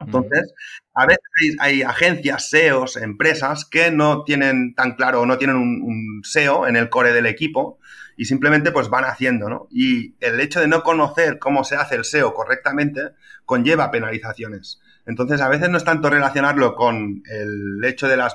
[0.00, 0.52] Entonces,
[0.94, 1.22] a veces
[1.58, 6.76] hay, agencias, SEOs, empresas que no tienen tan claro o no tienen un, SEO en
[6.76, 7.78] el core del equipo
[8.16, 9.68] y simplemente pues van haciendo, ¿no?
[9.70, 13.12] Y el hecho de no conocer cómo se hace el SEO correctamente
[13.44, 14.80] conlleva penalizaciones.
[15.06, 18.34] Entonces, a veces no es tanto relacionarlo con el hecho de las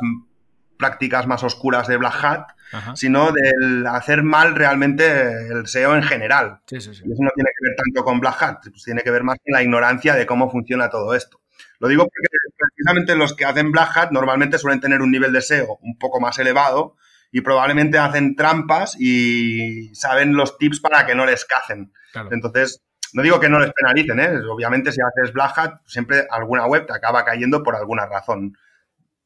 [0.78, 2.48] prácticas más oscuras de Black Hat,
[2.96, 5.04] sino del hacer mal realmente
[5.50, 6.62] el SEO en general.
[6.70, 6.92] Y eso
[7.24, 9.62] no tiene que ver tanto con Black Hat, pues tiene que ver más con la
[9.62, 11.41] ignorancia de cómo funciona todo esto.
[11.82, 15.42] Lo digo porque precisamente los que hacen Black Hat normalmente suelen tener un nivel de
[15.42, 16.96] SEO un poco más elevado
[17.32, 21.92] y probablemente hacen trampas y saben los tips para que no les cacen.
[22.30, 24.42] Entonces, no digo que no les penalicen, ¿eh?
[24.48, 28.56] obviamente si haces Black Hat, siempre alguna web te acaba cayendo por alguna razón.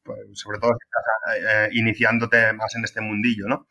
[0.02, 3.66] Pues, sobre todo si estás eh, iniciándote más en este mundillo, ¿no?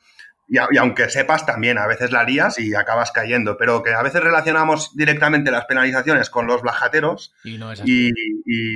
[0.48, 4.22] Y, aunque sepas también, a veces la lías y acabas cayendo, pero que a veces
[4.22, 7.58] relacionamos directamente las penalizaciones con los blajateros y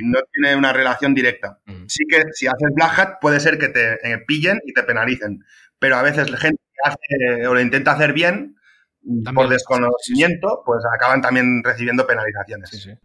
[0.02, 1.60] no, tiene una relación directa.
[1.86, 5.44] Sí que si haces black puede ser que te eh, pillen y te penalicen,
[5.78, 8.56] pero a veces la gente que hace o lo intenta hacer bien,
[9.34, 12.98] por desconocimiento, pues acaban también recibiendo penalizaciones.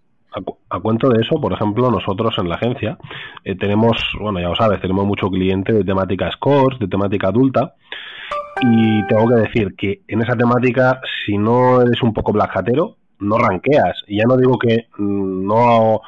[0.69, 2.97] A, cuento de eso, por ejemplo, nosotros en la agencia
[3.45, 7.75] eh, tenemos, bueno, ya lo sabes, tenemos mucho cliente de temática scores, de temática adulta,
[8.61, 13.37] y tengo que decir que en esa temática, si no eres un poco blajatero, no
[13.37, 14.03] ranqueas.
[14.07, 16.01] Y ya no digo que mm, no,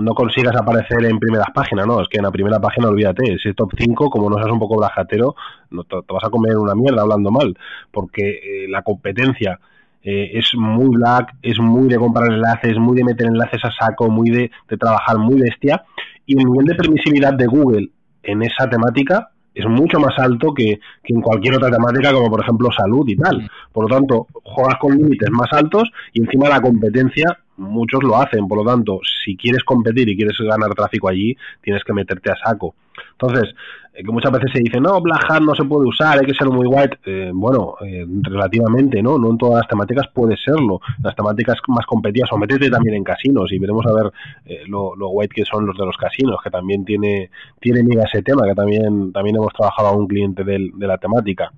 [0.00, 3.54] no consigas aparecer en primeras páginas, no, es que en la primera página olvídate, ese
[3.54, 5.34] top 5, como no seas un poco blajatero,
[5.70, 7.56] te, vas a comer una mierda hablando mal,
[7.90, 9.58] porque eh, la competencia
[10.02, 14.08] eh, es muy black, es muy de comprar enlaces, muy de meter enlaces a saco,
[14.08, 15.82] muy de, de trabajar muy bestia,
[16.26, 17.88] y el nivel de permisividad de Google
[18.22, 19.30] en esa temática
[19.60, 23.50] es mucho más alto que, en cualquier otra temática, como por ejemplo salud y tal.
[23.72, 28.46] Por lo tanto, juegas con límites más altos y encima la competencia muchos lo hacen.
[28.46, 32.36] Por lo tanto, si quieres competir y quieres ganar tráfico allí, tienes que meterte a
[32.36, 32.74] saco.
[33.12, 33.54] Entonces,
[34.04, 36.48] que muchas veces se dice, no, Black Hat no se puede usar, hay que ser
[36.48, 36.98] muy white.
[37.04, 39.18] Eh, bueno, eh, relativamente, ¿no?
[39.18, 40.80] No en todas las temáticas puede serlo.
[41.02, 44.12] Las temáticas más competidas, o métete también en casinos y veremos a ver
[44.68, 47.30] lo, white que son los de los casinos, que también tiene,
[47.60, 51.50] tiene miga ese tema, que también, también hemos trabajado a un cliente de, la temática.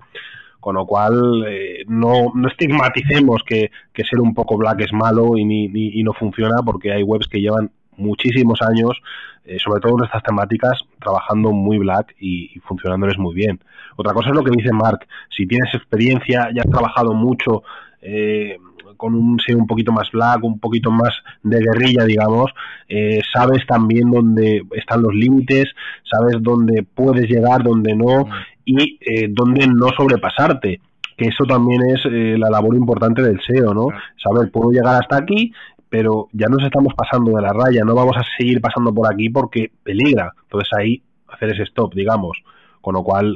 [0.59, 1.45] Con lo cual,
[1.87, 6.13] no, no estigmaticemos que, que, ser un poco black es malo y, ni, y no
[6.13, 9.01] funciona, porque hay webs que llevan muchísimos años,
[9.45, 13.59] eh, sobre todo en estas temáticas, trabajando muy black y, funcionándoles muy bien.
[13.95, 17.63] Otra cosa es lo que dice Mark, si tienes experiencia, ya has trabajado mucho
[18.01, 18.57] eh,
[18.97, 21.13] con un SEO un poquito más black, un poquito más
[21.43, 22.51] de guerrilla, digamos,
[22.87, 25.65] eh, sabes también dónde están los límites,
[26.03, 28.25] sabes dónde puedes llegar, dónde no
[28.63, 30.79] y dónde no sobrepasarte
[31.17, 32.03] que eso también es
[32.39, 33.87] la labor importante del SEO, ¿no?
[34.17, 35.51] Saber, puedo llegar hasta aquí,
[35.91, 39.29] pero ya nos estamos pasando de la raya, no vamos a seguir pasando por aquí
[39.29, 40.31] porque peligra.
[40.43, 42.41] Entonces ahí hacer ese stop, digamos.
[42.79, 43.35] Con lo cual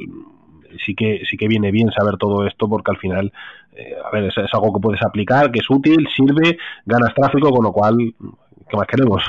[0.86, 3.34] sí que sí que viene bien saber todo esto porque al final
[3.74, 7.64] eh, a ver es, algo que puedes aplicar que es útil sirve ganas tráfico con
[7.64, 7.98] lo cual
[8.70, 9.24] ¿qué más queremos?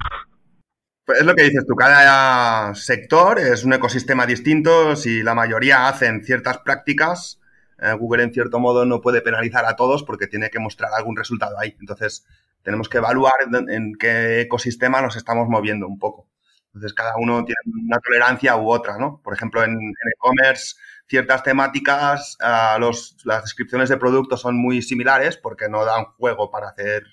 [1.04, 5.88] Pues es lo que dices tú, cada sector es un ecosistema distinto, si la mayoría
[5.88, 7.40] hacen ciertas prácticas,
[7.80, 11.16] eh, Google en cierto modo no puede penalizar a todos porque tiene que mostrar algún
[11.16, 11.76] resultado ahí.
[11.78, 12.26] Entonces,
[12.66, 13.32] tenemos que evaluar
[13.68, 16.28] en, qué ecosistema nos estamos moviendo un poco.
[16.66, 19.20] Entonces, cada uno tiene una tolerancia u otra, ¿no?
[19.22, 20.74] Por ejemplo, en e-commerce,
[21.06, 26.50] ciertas temáticas, uh, los, las descripciones de productos son muy similares porque no dan juego
[26.50, 27.04] para hacer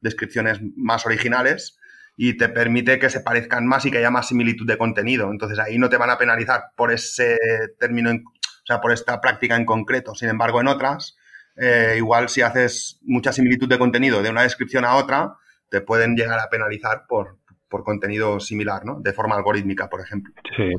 [0.00, 1.76] descripciones más originales
[2.16, 5.28] y te permite que se parezcan más y que haya más similitud de contenido.
[5.32, 7.36] Entonces ahí no te van a penalizar por ese
[7.80, 10.14] término, o sea, por esta práctica en concreto.
[10.14, 11.16] Sin embargo, en otras,
[11.60, 15.34] eh, igual si haces mucha similitud de contenido de una descripción a otra,
[15.68, 17.38] te pueden llegar a penalizar por,
[17.68, 19.00] por contenido similar, ¿no?
[19.00, 20.32] De forma algorítmica, por ejemplo.
[20.56, 20.72] Sí,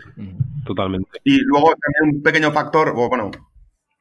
[0.65, 1.09] totalmente.
[1.23, 3.29] Y luego también un pequeño factor, o bueno,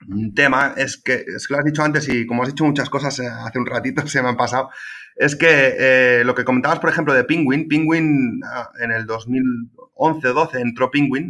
[0.08, 2.88] un tema, es que, es que lo has dicho antes y como has dicho muchas
[2.88, 4.70] cosas eh, hace un ratito, se me han pasado,
[5.16, 10.60] es que eh, lo que comentabas, por ejemplo, de Penguin, Penguin ah, en el 2011-12
[10.60, 11.28] entró Penguin,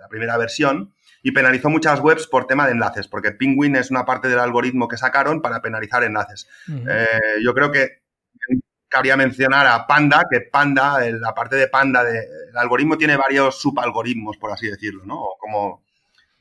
[0.00, 0.94] la primera versión,
[1.26, 4.86] y penalizó muchas webs por tema de enlaces, porque Penguin es una parte del algoritmo
[4.86, 6.46] que sacaron para penalizar enlaces.
[6.68, 8.02] Eh, yo creo que
[8.86, 12.20] cabría mencionar a Panda, que Panda, la parte de Panda, de,
[12.50, 15.20] el algoritmo tiene varios subalgoritmos, por así decirlo, ¿no?
[15.40, 15.82] como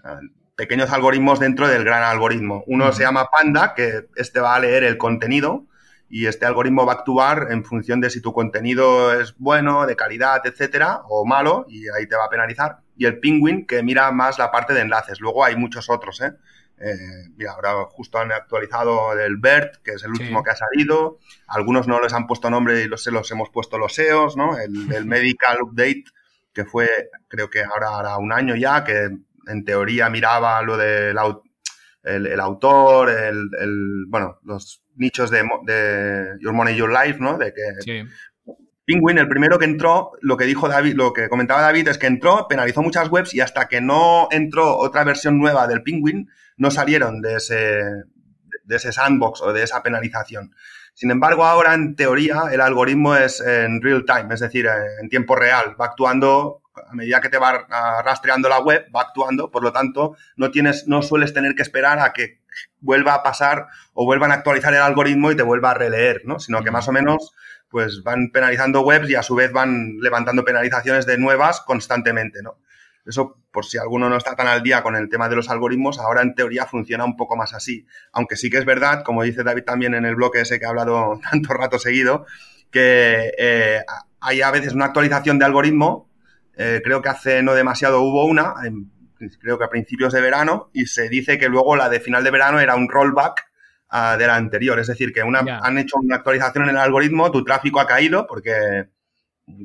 [0.03, 0.19] eh,
[0.55, 2.63] pequeños algoritmos dentro del gran algoritmo.
[2.67, 5.65] Uno se llama Panda, que este va a leer el contenido
[6.09, 9.95] y este algoritmo va a actuar en función de si tu contenido es bueno, de
[9.95, 12.84] calidad, etcétera, o malo, y ahí te va a penalizar.
[12.95, 15.19] Y el Penguin, que mira más la parte de enlaces.
[15.19, 16.33] Luego hay muchos otros, ¿eh?
[16.79, 21.19] eh mira, ahora justo han actualizado el BERT, que es el último que ha salido.
[21.47, 24.57] Algunos no les han puesto nombre y los, se los hemos puesto los SEOs, ¿no?
[24.57, 26.05] El, el Medical Update,
[26.53, 26.89] que fue,
[27.27, 29.09] creo que ahora un año ya, que
[29.47, 31.17] en teoría miraba lo del
[32.03, 37.37] el, autor, el, bueno, los nichos de, de, Your Money, Your Life, ¿no?
[37.37, 38.05] De que
[38.85, 42.07] Penguin, el primero que entró, lo que dijo David, lo que comentaba David es que
[42.07, 46.69] entró, penalizó muchas webs y hasta que no entró otra versión nueva del Penguin, no
[46.71, 47.81] salieron de ese,
[48.63, 50.53] de ese sandbox o de esa penalización.
[50.93, 54.67] Sin embargo, ahora en teoría el algoritmo es en real time, es decir,
[55.01, 57.65] en tiempo real, va actuando a medida que te va
[58.03, 61.99] rastreando la web, va actuando, por lo tanto, no tienes, no sueles tener que esperar
[61.99, 62.39] a que
[62.79, 66.39] vuelva a pasar o vuelvan a actualizar el algoritmo y te vuelva a releer, ¿no?
[66.39, 67.33] Sino que más o menos,
[67.75, 72.57] pues van penalizando webs y a su vez van levantando penalizaciones de nuevas constantemente, ¿no?
[73.05, 75.99] Eso, por si alguno no está tan al día con el tema de los algoritmos,
[75.99, 77.85] ahora en teoría funciona un poco más así.
[78.13, 80.69] Aunque sí que es verdad, como dice David también en el bloque ese que ha
[80.69, 82.25] hablado tanto rato seguido,
[82.71, 83.81] que eh,
[84.21, 86.09] hay a veces una actualización de algoritmo
[86.55, 88.53] eh, creo que hace no demasiado hubo una,
[89.41, 92.31] creo que a principios de verano, y se dice que luego la de final de
[92.31, 93.47] verano era un rollback
[93.91, 94.79] uh, de la anterior.
[94.79, 98.25] Es decir, que una, han hecho una actualización en el algoritmo, tu tráfico ha caído
[98.27, 98.89] porque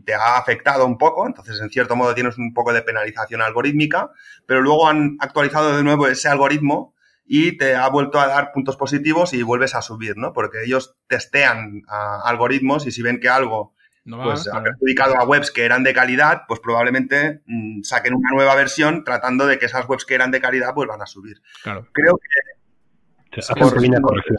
[0.04, 4.10] te ha afectado un poco, entonces en cierto modo tienes un poco de penalización algorítmica,
[4.46, 6.94] pero luego han actualizado de nuevo ese algoritmo
[7.24, 10.32] y te ha vuelto a dar puntos positivos y vuelves a subir, ¿no?
[10.32, 15.50] Porque ellos testean uh, algoritmos y si ven que algo pues ha perjudicado a webs
[15.50, 19.88] que eran de calidad, pues probablemente mm, saquen una nueva versión tratando de que esas
[19.88, 21.40] webs que eran de calidad vuelvan a subir.
[21.62, 22.59] Creo que...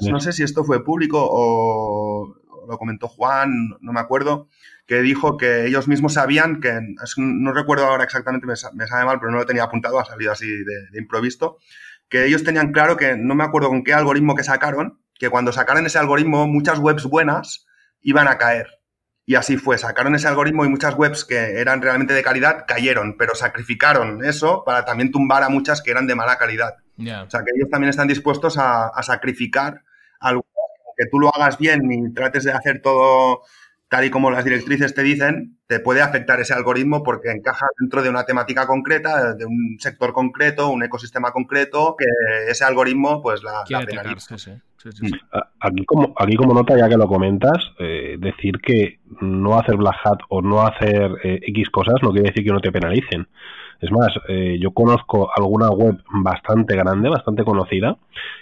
[0.09, 2.35] no, sé si esto fue público o
[2.67, 4.47] lo comentó Juan, no me acuerdo,
[4.85, 6.79] que dijo que ellos mismos sabían que,
[7.17, 10.47] no recuerdo ahora exactamente, me, sabe mal, pero no lo tenía apuntado, ha salido así
[10.47, 11.57] de, de improvisto,
[12.09, 15.51] que ellos tenían claro que, no me acuerdo con qué algoritmo que sacaron, que cuando
[15.51, 17.65] sacaran ese algoritmo muchas webs buenas
[18.01, 18.81] iban a caer
[19.25, 23.15] y así fue, sacaron ese algoritmo y muchas webs que eran realmente de calidad cayeron,
[23.17, 26.75] pero sacrificaron eso para también tumbar a muchas que eran de mala calidad.
[27.01, 29.81] O sea, que ellos también están dispuestos a, a sacrificar
[30.19, 30.45] algo
[30.97, 33.41] que tú lo hagas bien y trates de hacer todo
[33.91, 38.01] tal y como las directrices te dicen, te puede afectar ese algoritmo porque encaja dentro
[38.01, 42.05] de una temática concreta, de un sector concreto, un ecosistema concreto, que
[42.49, 44.35] ese algoritmo pues la, penaliza.
[44.35, 45.13] Mm.
[45.59, 49.97] Aquí como, aquí como nota, ya que lo comentas, eh, decir que no hacer black
[50.05, 53.27] hat o no hacer eh, X cosas no quiere decir que no te penalicen.
[53.82, 57.97] Es más, eh, yo conozco alguna web bastante grande, bastante conocida,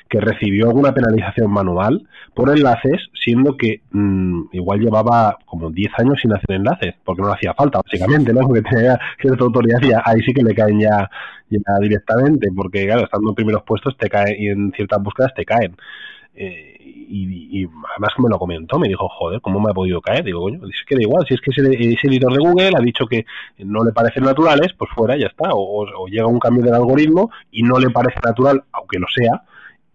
[0.09, 6.19] que recibió alguna penalización manual por enlaces, siendo que mm, igual llevaba como 10 años
[6.21, 8.41] sin hacer enlaces, porque no le hacía falta, básicamente, ¿no?
[8.41, 11.09] Porque tenía cierta autoridad y ahí sí que le caen ya,
[11.49, 15.45] ya directamente, porque claro, estando en primeros puestos te caen y en ciertas búsquedas te
[15.45, 15.77] caen.
[16.35, 16.68] Eh,
[17.09, 20.23] y, además me lo comentó, me dijo, joder, ¿cómo me ha podido caer?
[20.23, 23.07] Digo, coño, es que da igual, si es que ese, editor de Google ha dicho
[23.07, 23.25] que
[23.57, 25.49] no le parecen naturales, pues fuera, ya está.
[25.51, 29.43] O, llega un cambio del algoritmo y no le parece natural, aunque lo sea,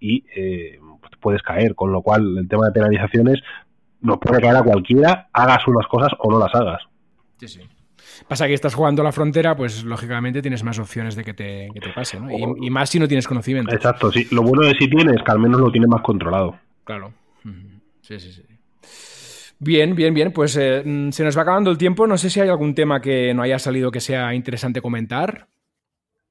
[0.00, 1.74] y eh, pues puedes caer.
[1.74, 3.40] Con lo cual, el tema de penalizaciones
[4.00, 6.82] nos puede caer a cualquiera, hagas unas cosas o no las hagas.
[7.38, 7.60] Sí, sí.
[8.28, 11.68] Pasa que estás jugando a la frontera, pues lógicamente tienes más opciones de que te,
[11.72, 12.28] que te pase, ¿no?
[12.30, 13.74] Y, más si no tienes conocimiento.
[13.74, 14.26] Exacto, sí.
[14.30, 16.56] Lo bueno de si tienes que al menos lo tienes más controlado.
[16.84, 17.12] Claro.
[18.02, 18.42] Sí, sí, sí.
[19.58, 20.32] Bien, bien, bien.
[20.32, 22.06] Pues eh, mm, se nos va acabando el tiempo.
[22.06, 25.48] No sé si hay algún tema que no haya salido que sea interesante comentar.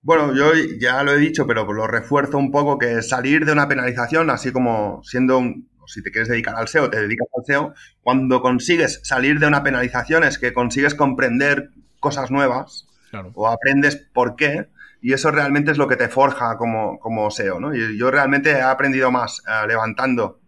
[0.02, 3.70] Bueno, yo ya lo he dicho, pero lo refuerzo un poco que salir de una
[3.70, 7.74] penalización, así como siendo un, si te quieres dedicar al SEO, te dedicas al SEO,
[8.02, 11.70] cuando consigues salir de una penalización es que consigues comprender
[12.02, 12.86] cosas nuevas
[13.34, 14.68] o aprendes por qué
[15.02, 17.74] y eso realmente es lo que te forja como, como SEO, ¿no?
[17.74, 20.40] Y yo realmente he aprendido más eh, levantando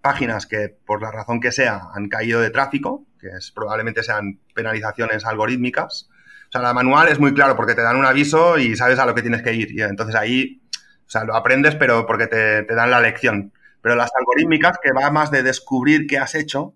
[0.00, 4.40] páginas que por la razón que sea han caído de tráfico, que es, probablemente sean
[4.54, 6.08] penalizaciones algorítmicas,
[6.50, 9.06] o sea, la manual es muy claro porque te dan un aviso y sabes a
[9.06, 9.70] lo que tienes que ir.
[9.70, 10.60] Y entonces ahí,
[11.06, 13.52] o sea, lo aprendes, pero porque te, dan la lección.
[13.80, 16.74] Pero las algorítmicas, que va más de descubrir qué has hecho,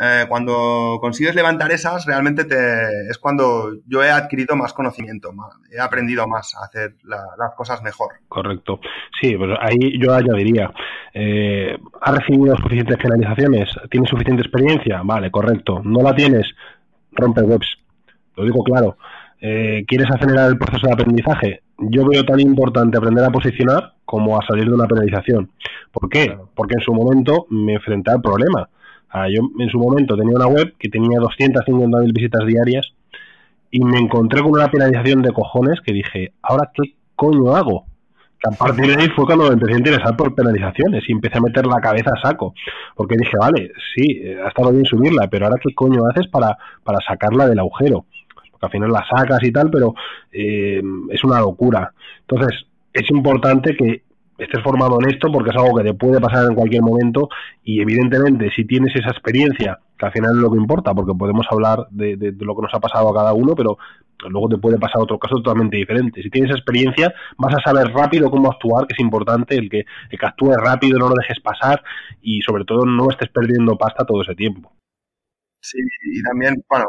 [0.00, 2.56] eh, cuando consigues levantar esas, realmente te,
[3.10, 5.30] es cuando yo he adquirido más conocimiento,
[5.70, 8.14] he aprendido más a hacer las cosas mejor.
[8.28, 8.80] Correcto.
[9.20, 10.72] Sí, pues ahí yo añadiría,
[11.12, 13.68] eh, ¿has recibido suficientes penalizaciones?
[13.90, 15.02] ¿Tienes suficiente experiencia?
[15.04, 15.82] Vale, correcto.
[15.84, 16.46] ¿No la tienes?
[17.12, 17.80] Rompe webs
[18.40, 18.96] lo digo claro.
[19.40, 21.62] Eh, ¿Quieres acelerar el proceso de aprendizaje?
[21.78, 25.50] Yo veo tan importante aprender a posicionar como a salir de una penalización.
[25.92, 26.36] ¿Por qué?
[26.54, 28.68] Porque en su momento me enfrenté al problema.
[29.12, 32.92] Yo en su momento tenía una web que tenía 250.000 visitas diarias
[33.70, 37.86] y me encontré con una penalización de cojones que dije, ¿ahora qué coño hago?
[38.42, 41.42] a partir de ahí fue cuando me empecé a interesar por penalizaciones y empecé a
[41.42, 42.54] meter la cabeza a saco.
[42.94, 47.00] Porque dije, vale, sí, ha estado bien subirla, pero ahora qué coño haces para, para
[47.06, 48.06] sacarla del agujero
[48.60, 49.94] al final la sacas y tal, pero
[50.32, 51.92] eh, es una locura.
[52.20, 54.02] Entonces, es importante que
[54.44, 57.28] estés formado en esto porque es algo que te puede pasar en cualquier momento
[57.62, 61.46] y evidentemente si tienes esa experiencia, que al final es lo que importa, porque podemos
[61.50, 63.76] hablar de, lo que nos ha pasado a cada uno, pero
[64.28, 66.22] luego te puede pasar otro caso totalmente diferente.
[66.22, 70.18] Si tienes experiencia, vas a saber rápido cómo actuar, que es importante el que, el
[70.18, 71.82] que actúes rápido, no lo dejes pasar
[72.22, 74.72] y sobre todo no estés perdiendo pasta todo ese tiempo.
[75.62, 76.86] Sí, y también, bueno,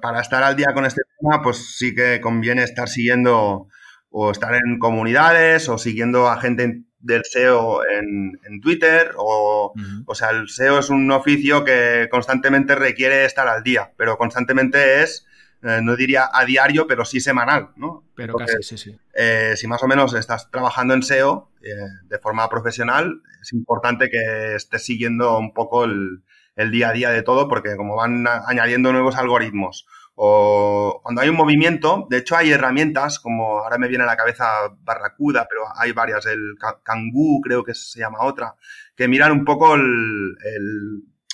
[0.00, 3.68] para estar al día con este tema, pues sí que conviene estar siguiendo
[4.16, 9.72] o estar en comunidades o siguiendo a gente del SEO en, Twitter o,
[10.06, 15.02] o sea, el SEO es un oficio que constantemente requiere estar al día, pero constantemente
[15.02, 15.26] es,
[15.62, 18.04] eh, no diría a diario, pero sí semanal, ¿no?
[18.14, 18.98] Pero casi, sí, sí.
[19.14, 21.74] Eh, si más o menos estás trabajando en SEO eh,
[22.04, 26.22] de forma profesional, es importante que estés siguiendo un poco el,
[26.56, 29.86] el día a día de todo, porque como van añadiendo nuevos algoritmos
[30.16, 34.16] o cuando hay un movimiento, de hecho hay herramientas como ahora me viene a la
[34.16, 34.46] cabeza
[34.82, 38.54] Barracuda, pero hay varias, el Kangoo creo que se llama otra,
[38.96, 40.36] que miran un poco el,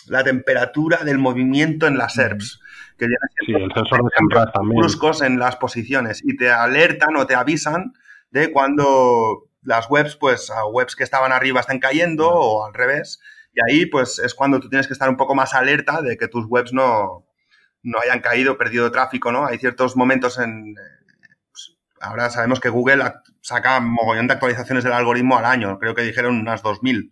[0.07, 2.61] la temperatura del movimiento en las SERPs.
[2.99, 3.07] Que
[3.47, 4.81] sí, el sensor de también.
[4.81, 7.93] bruscos en las posiciones y te alertan o te avisan
[8.31, 13.21] de cuando las webs, pues a webs que estaban arriba están cayendo o al revés
[13.53, 16.29] y ahí, pues, es cuando tú tienes que estar un poco más alerta de que
[16.29, 17.27] tus webs no,
[17.83, 19.47] no hayan caído, perdido tráfico, ¿no?
[19.47, 20.75] Hay ciertos momentos en...
[21.51, 23.05] Pues, ahora sabemos que Google
[23.41, 25.79] saca mogollón de actualizaciones del algoritmo al año.
[25.79, 27.11] Creo que dijeron unas 2.000.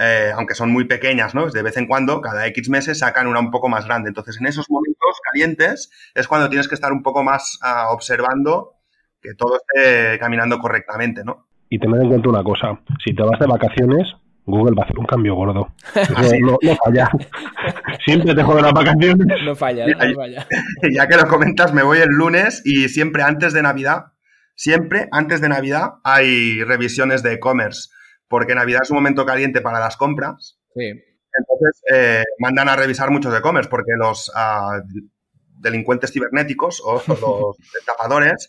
[0.00, 1.50] Eh, aunque son muy pequeñas, ¿no?
[1.50, 4.08] De vez en cuando, cada X meses sacan una un poco más grande.
[4.08, 8.74] Entonces, en esos momentos calientes es cuando tienes que estar un poco más ah, observando
[9.20, 11.48] que todo esté caminando correctamente, ¿no?
[11.68, 14.06] Y tener en cuenta una cosa, si te vas de vacaciones,
[14.48, 15.74] Google va a hacer un cambio gordo.
[16.62, 17.10] no, falla.
[18.04, 19.26] siempre te juego las vacaciones.
[19.44, 20.46] No falla, no falla.
[20.94, 24.06] Ya que lo comentas, me voy el lunes y siempre antes de Navidad,
[24.54, 27.90] siempre antes de Navidad hay revisiones de e-commerce,
[28.26, 30.58] porque Navidad es un momento caliente para las compras.
[30.74, 30.86] Sí.
[30.86, 34.80] Entonces, eh, mandan a revisar muchos e-commerce porque los ah,
[35.60, 38.48] delincuentes cibernéticos o los tapadores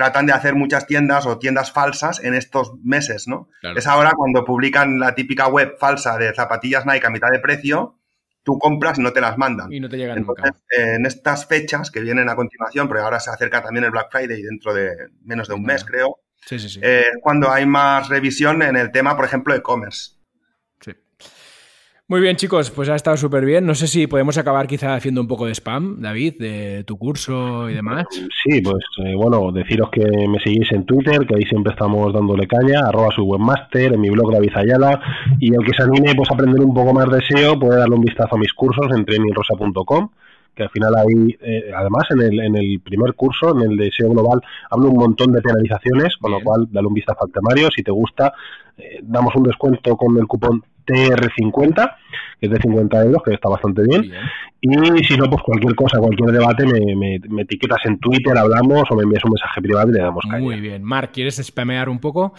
[0.00, 3.50] tratan de hacer muchas tiendas o tiendas falsas en estos meses, ¿no?
[3.76, 7.98] Es ahora cuando publican la típica web falsa de zapatillas Nike a mitad de precio,
[8.42, 9.70] tú compras y no te las mandan.
[9.70, 13.28] Y no te llegan Entonces, en estas fechas que vienen a continuación, porque ahora se
[13.28, 14.88] acerca también el Black Friday dentro de
[15.22, 16.80] menos de un mes, creo, sí, sí, sí.
[16.82, 20.12] Eh, cuando hay más revisión en el tema, por ejemplo, e-commerce.
[22.10, 23.64] Muy bien, chicos, pues ha estado súper bien.
[23.64, 27.70] No sé si podemos acabar quizá haciendo un poco de spam, David, de tu curso
[27.70, 28.04] y demás.
[28.10, 32.48] Sí, pues eh, bueno, deciros que me seguís en Twitter, que ahí siempre estamos dándole
[32.48, 35.00] caña, arroba su webmaster, en mi blog David Ayala,
[35.38, 37.94] y el que se anime pues, a aprender un poco más de SEO puede darle
[37.94, 40.10] un vistazo a mis cursos en trainingrosa.com
[40.52, 43.90] que al final ahí, eh, además en el, en el primer curso, en el de
[43.92, 47.68] SEO Global, hablo un montón de penalizaciones, con lo cual dale un vistazo al temario,
[47.70, 48.32] si te gusta,
[48.82, 51.96] eh, damos un descuento con el cupón TR50,
[52.40, 54.10] que es de 50 euros, que está bastante bien.
[54.60, 58.96] Y si no, pues cualquier cosa, cualquier debate, me, me, etiquetas en Twitter, hablamos o
[58.96, 60.42] me envías un mensaje privado y le damos caña.
[60.42, 60.82] Muy bien.
[60.82, 62.34] Marc, ¿quieres spamear un poco?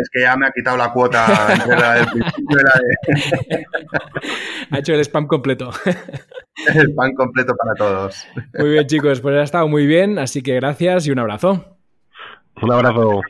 [0.00, 3.66] Es que ya me ha quitado la cuota entre la del principio y la de...
[4.70, 5.70] ha hecho el spam completo.
[6.74, 8.26] el spam completo para todos.
[8.58, 11.75] Muy bien, chicos, pues ha estado muy bien, así que gracias y un abrazo.
[12.62, 13.20] Un abrazo.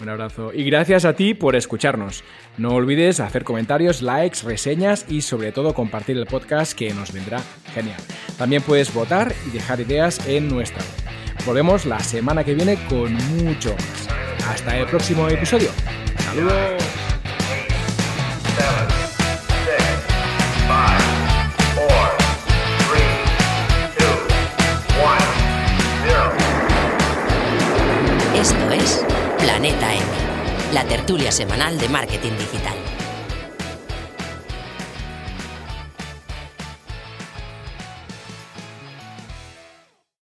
[0.00, 0.52] Un abrazo.
[0.52, 2.22] Y gracias a ti por escucharnos.
[2.58, 7.40] No olvides hacer comentarios, likes, reseñas y sobre todo compartir el podcast que nos vendrá
[7.72, 8.00] genial.
[8.36, 11.46] También puedes votar y dejar ideas en nuestra web.
[11.46, 14.08] Volvemos la semana que viene con mucho más.
[14.48, 15.70] Hasta el próximo episodio.
[16.18, 16.82] Saludos.
[28.44, 29.02] Esto es
[29.38, 30.04] Planeta M,
[30.74, 32.83] la tertulia semanal de marketing digital.